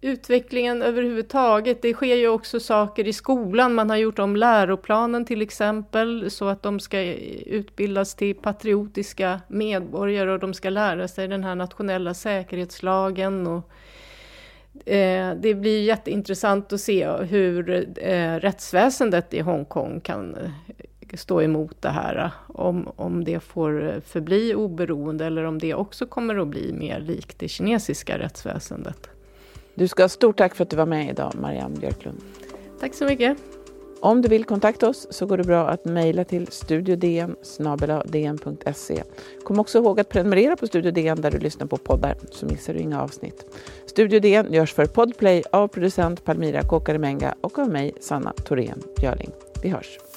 utvecklingen 0.00 0.82
överhuvudtaget. 0.82 1.82
Det 1.82 1.94
sker 1.94 2.16
ju 2.16 2.28
också 2.28 2.60
saker 2.60 3.08
i 3.08 3.12
skolan. 3.12 3.74
Man 3.74 3.90
har 3.90 3.96
gjort 3.96 4.18
om 4.18 4.36
läroplanen 4.36 5.24
till 5.24 5.42
exempel 5.42 6.30
så 6.30 6.48
att 6.48 6.62
de 6.62 6.80
ska 6.80 7.02
utbildas 7.46 8.14
till 8.14 8.34
patriotiska 8.34 9.40
medborgare 9.48 10.30
och 10.30 10.38
de 10.38 10.54
ska 10.54 10.70
lära 10.70 11.08
sig 11.08 11.28
den 11.28 11.44
här 11.44 11.54
nationella 11.54 12.14
säkerhetslagen 12.14 13.46
och 13.46 13.70
det 15.36 15.54
blir 15.60 15.82
jätteintressant 15.82 16.72
att 16.72 16.80
se 16.80 17.08
hur 17.10 17.86
eh, 17.96 18.34
rättsväsendet 18.34 19.34
i 19.34 19.40
Hongkong 19.40 20.00
kan 20.00 20.36
eh, 20.36 21.16
stå 21.16 21.42
emot 21.42 21.82
det 21.82 21.88
här. 21.88 22.30
Om, 22.46 22.88
om 22.96 23.24
det 23.24 23.40
får 23.40 24.00
förbli 24.06 24.54
oberoende 24.54 25.26
eller 25.26 25.44
om 25.44 25.58
det 25.58 25.74
också 25.74 26.06
kommer 26.06 26.36
att 26.36 26.48
bli 26.48 26.72
mer 26.72 27.00
likt 27.00 27.38
det 27.38 27.48
kinesiska 27.48 28.18
rättsväsendet. 28.18 29.08
Du 29.74 29.88
ska 29.88 30.02
ha 30.02 30.08
stort 30.08 30.36
tack 30.36 30.54
för 30.54 30.62
att 30.62 30.70
du 30.70 30.76
var 30.76 30.86
med 30.86 31.10
idag, 31.10 31.32
Marianne 31.40 31.76
Björklund. 31.80 32.20
Tack 32.80 32.94
så 32.94 33.04
mycket. 33.04 33.57
Om 34.00 34.22
du 34.22 34.28
vill 34.28 34.44
kontakta 34.44 34.88
oss 34.88 35.06
så 35.10 35.26
går 35.26 35.36
det 35.36 35.44
bra 35.44 35.68
att 35.68 35.84
mejla 35.84 36.24
till 36.24 36.46
studiodn 36.46 37.36
Kom 39.44 39.60
också 39.60 39.78
ihåg 39.78 40.00
att 40.00 40.08
prenumerera 40.08 40.56
på 40.56 40.66
Studio 40.66 40.90
DN 40.90 41.20
där 41.20 41.30
du 41.30 41.38
lyssnar 41.38 41.66
på 41.66 41.76
poddar 41.76 42.16
så 42.30 42.46
missar 42.46 42.74
du 42.74 42.80
inga 42.80 43.02
avsnitt. 43.02 43.46
Studio 43.86 44.20
DN 44.20 44.52
görs 44.52 44.74
för 44.74 44.86
Podplay 44.86 45.42
av 45.52 45.68
producent 45.68 46.24
Palmira 46.24 46.62
Kåkaremenga 46.62 47.34
och 47.40 47.58
av 47.58 47.68
mig, 47.68 47.94
Sanna 48.00 48.32
Thorén 48.32 48.82
Björling. 49.00 49.30
Vi 49.62 49.68
hörs! 49.68 50.07